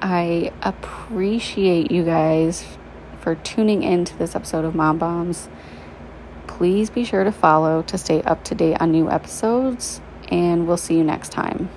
I 0.00 0.52
appreciate 0.62 1.90
you 1.90 2.04
guys 2.04 2.64
for 3.20 3.34
tuning 3.34 3.82
into 3.82 4.16
this 4.16 4.34
episode 4.34 4.64
of 4.64 4.74
Mom 4.74 4.98
Bombs. 4.98 5.48
Please 6.46 6.88
be 6.88 7.04
sure 7.04 7.24
to 7.24 7.32
follow 7.32 7.82
to 7.82 7.98
stay 7.98 8.22
up 8.22 8.44
to 8.44 8.54
date 8.54 8.80
on 8.80 8.92
new 8.92 9.10
episodes, 9.10 10.00
and 10.28 10.66
we'll 10.66 10.76
see 10.76 10.96
you 10.96 11.04
next 11.04 11.32
time. 11.32 11.68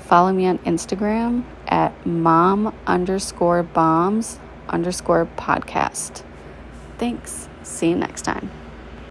Follow 0.00 0.32
me 0.32 0.46
on 0.46 0.58
Instagram 0.58 1.44
at 1.68 2.04
mom 2.04 2.74
underscore 2.86 3.62
bombs 3.62 4.38
underscore 4.68 5.26
podcast. 5.36 6.22
Thanks. 6.98 7.48
See 7.62 7.90
you 7.90 7.96
next 7.96 8.22
time. 8.22 8.61